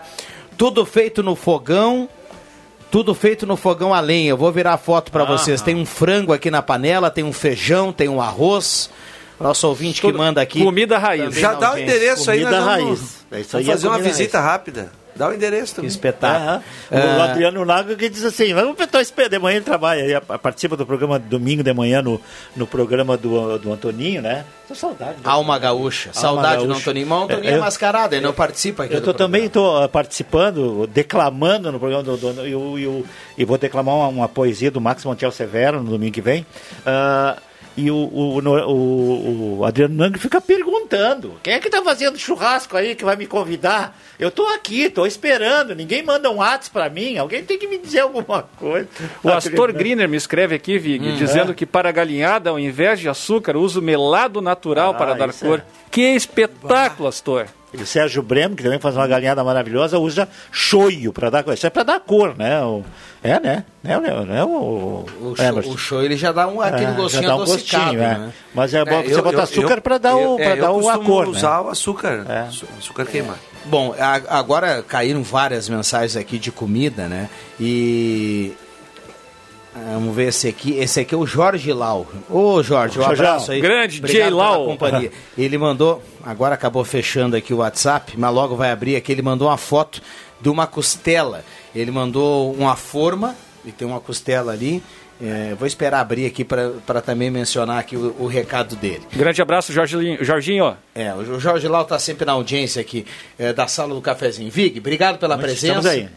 [0.56, 2.08] Tudo feito no fogão.
[2.90, 4.30] Tudo feito no fogão a lenha.
[4.30, 5.60] Eu vou virar a foto para vocês.
[5.60, 8.90] Tem um frango aqui na panela, tem um feijão, tem um arroz.
[9.38, 10.62] Nosso ouvinte que Tudo- manda aqui.
[10.64, 11.34] Comida raiz.
[11.36, 13.26] Já dá o endereço aí, Comida nós vamos, raiz.
[13.30, 14.92] É isso aí vamos fazer é uma visita rápida.
[15.18, 15.88] Dá o endereço também.
[15.90, 16.62] Que espetáculo.
[16.90, 20.38] O Ah, Adriano Naga que diz assim, vamos tentar esperar de manhã ele trabalha, a-
[20.38, 22.20] participa do programa domingo de manhã no,
[22.56, 24.44] no programa do, do Antoninho, né?
[24.68, 25.12] Tô saudade.
[25.12, 25.18] né?
[25.24, 26.10] Alma Gaúcha.
[26.10, 26.80] Alma Saudade do Gaúcha.
[26.90, 27.06] Antoninho.
[27.06, 29.88] Mas o Antoninho é, eu- mascarado, ele não participa aqui Eu do tô, também estou
[29.88, 32.48] participando, declamando no programa do, do
[33.36, 36.46] e, vou declamar uma, uma poesia do Max Montiel Severo no domingo que vem.
[36.86, 37.36] Ah,
[37.78, 42.76] e o, o, o, o Adriano Nangri fica perguntando: quem é que tá fazendo churrasco
[42.76, 43.96] aí que vai me convidar?
[44.18, 47.78] Eu tô aqui, tô esperando, ninguém manda um WhatsApp pra mim, alguém tem que me
[47.78, 48.88] dizer alguma coisa.
[49.22, 51.54] O Astor Griner me escreve aqui, Vig, Hum, dizendo é.
[51.54, 55.28] que para a galinhada, ao invés de açúcar, usa o melado natural Ah, para dar
[55.28, 55.60] isso cor.
[55.60, 55.62] é.
[55.90, 57.46] Que espetáculo, Astor.
[57.72, 61.52] E o Sérgio Bremo, que também faz uma galinhada maravilhosa, usa choio para dar cor.
[61.52, 62.62] Isso é para dar cor, né?
[62.64, 62.82] O,
[63.22, 63.64] é, né?
[63.84, 64.08] É, né?
[64.38, 67.36] É o, O é, o show ele já dá um, aquele É, gostinho já dá
[67.36, 68.18] um gostinho, é.
[68.18, 68.32] né?
[68.54, 70.56] Mas é bom É, você eu- botar eu- açúcar para dar o, eu- pra é,
[70.56, 71.66] dar o a cor, usar né?
[71.66, 72.48] o açúcar, É.
[72.78, 73.38] açúcar queimado.
[73.66, 77.28] Bom, a- agora caíram várias mensagens aqui de comida, né?
[77.60, 78.52] E.
[79.92, 80.76] Vamos ver esse aqui.
[80.76, 82.06] Esse aqui é o Jorge Lau.
[82.28, 83.26] Ô, Jorge, um Jorjão.
[83.26, 83.60] abraço aí.
[83.60, 84.34] Grande Obrigado J.
[84.34, 84.66] Lau.
[84.66, 85.10] companhia.
[85.36, 89.12] Ele mandou, agora acabou fechando aqui o WhatsApp, mas logo vai abrir aqui.
[89.12, 90.00] Ele mandou uma foto
[90.40, 91.44] de uma costela.
[91.74, 93.34] Ele mandou uma forma,
[93.64, 94.82] e tem uma costela ali.
[95.20, 99.02] É, vou esperar abrir aqui para também mencionar aqui o, o recado dele.
[99.12, 100.24] Grande abraço, Jorginho.
[100.24, 100.76] Jorginho.
[100.94, 103.04] É, o Jorge Lau está sempre na audiência aqui
[103.38, 104.48] é, da sala do cafezinho.
[104.50, 105.66] Vig, obrigado pela Mas presença.
[105.78, 106.08] Estamos aí.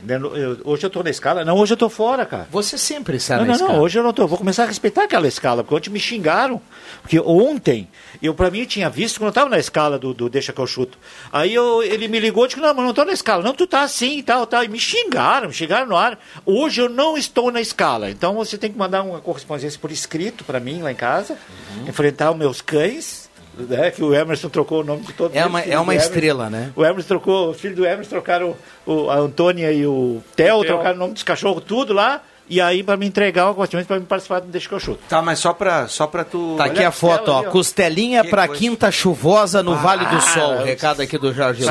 [0.42, 1.44] Eu- hoje eu tô na escala.
[1.44, 2.48] Não, hoje eu tô fora, cara.
[2.52, 3.82] Você sempre está Não, na não, não, escala.
[3.84, 4.22] hoje eu não tô.
[4.24, 6.62] Eu Vou começar a respeitar aquela escala, porque ontem me xingaram.
[7.02, 7.88] Porque ontem,
[8.22, 10.60] eu pra mim eu tinha visto quando eu tava na escala do, do Deixa que
[10.62, 10.98] eu chuto.
[11.34, 13.42] Aí eu, ele me ligou e disse: Não, mas não tô na escala.
[13.44, 14.64] Não, tu tá assim e tal, tal.
[14.64, 16.20] E me xingaram, me xingaram no ar.
[16.46, 18.10] Hoje eu não estou na escala.
[18.12, 21.38] Então você tem que mandar uma correspondência por escrito pra mim lá em casa,
[21.78, 21.88] Uhum.
[21.88, 23.30] enfrentar os meus cães.
[23.58, 26.50] Né, que o Emerson trocou o nome de todos É uma, filho é uma estrela,
[26.50, 26.72] né?
[26.74, 28.56] O Emerson trocou, os filhos do Emerson trocaram
[28.86, 30.68] o, a Antônia e o Theo, O Theo.
[30.74, 32.22] trocaram o nome dos cachorros, tudo lá.
[32.50, 35.00] E aí, pra me entregar o correspondente, pra me participar do Deixa que eu chuto.
[35.08, 36.56] Tá, mas só pra, só pra tu.
[36.58, 37.40] Tá aqui Olha a foto, ó.
[37.42, 38.60] ali, Costelinha Que pra coisa.
[38.62, 40.54] quinta chuvosa no Ah, Vale do Sol.
[40.56, 41.64] eu- Recado aqui do Jorge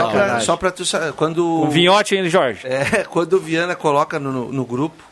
[0.43, 0.83] Só pra tu
[1.17, 1.63] quando...
[1.65, 2.67] Um vinhote, hein, Jorge?
[2.67, 5.03] É, quando o Viana coloca no, no, no grupo,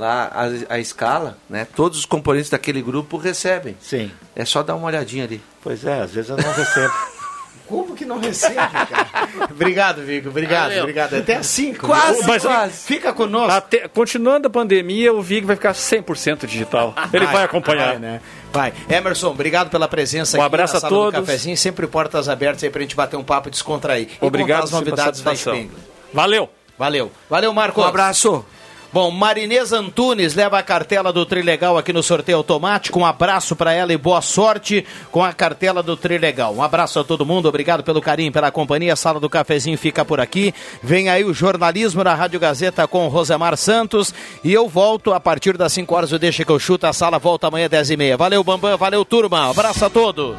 [0.00, 3.76] lá, a, a escala, né, todos os componentes daquele grupo recebem.
[3.80, 4.10] Sim.
[4.34, 5.40] É só dar uma olhadinha ali.
[5.62, 6.92] Pois é, às vezes eu não recebo.
[7.66, 9.28] Como que não recebe, cara?
[9.48, 10.30] obrigado, Vigo.
[10.30, 10.80] Obrigado, Valeu.
[10.80, 11.14] obrigado.
[11.14, 11.72] Até assim.
[11.72, 12.72] Quase, Mas, quase.
[12.82, 13.52] Fica conosco.
[13.52, 16.92] Até- continuando a pandemia, o Vig vai ficar 100% digital.
[17.12, 17.90] Ele vai, acompanhar.
[17.90, 18.20] Vai, né?
[18.52, 18.72] Vai.
[18.88, 21.20] Emerson, obrigado pela presença Um aqui abraço na a sala do todos.
[21.20, 21.56] cafezinho.
[21.56, 24.08] Sempre portas abertas aí pra gente bater um papo e descontrair.
[24.20, 25.36] E Obrigado contar as novidades da.
[25.36, 25.70] Spengler.
[26.12, 26.50] Valeu.
[26.76, 27.12] Valeu.
[27.28, 27.84] Valeu, Marcos.
[27.84, 28.44] Um abraço.
[28.92, 32.98] Bom, Marinês Antunes leva a cartela do Trilegal aqui no sorteio automático.
[32.98, 36.52] Um abraço para ela e boa sorte com a cartela do Trilegal.
[36.56, 38.94] Um abraço a todo mundo, obrigado pelo carinho, pela companhia.
[38.94, 40.52] A sala do cafezinho fica por aqui.
[40.82, 44.12] Vem aí o jornalismo na Rádio Gazeta com Rosemar Santos.
[44.42, 46.10] E eu volto a partir das 5 horas.
[46.10, 46.88] Eu deixo que eu chuto.
[46.88, 48.16] A sala volta amanhã às 10 e meia.
[48.16, 48.76] Valeu, Bambam.
[48.76, 49.50] Valeu, turma.
[49.50, 50.36] Abraço a todos.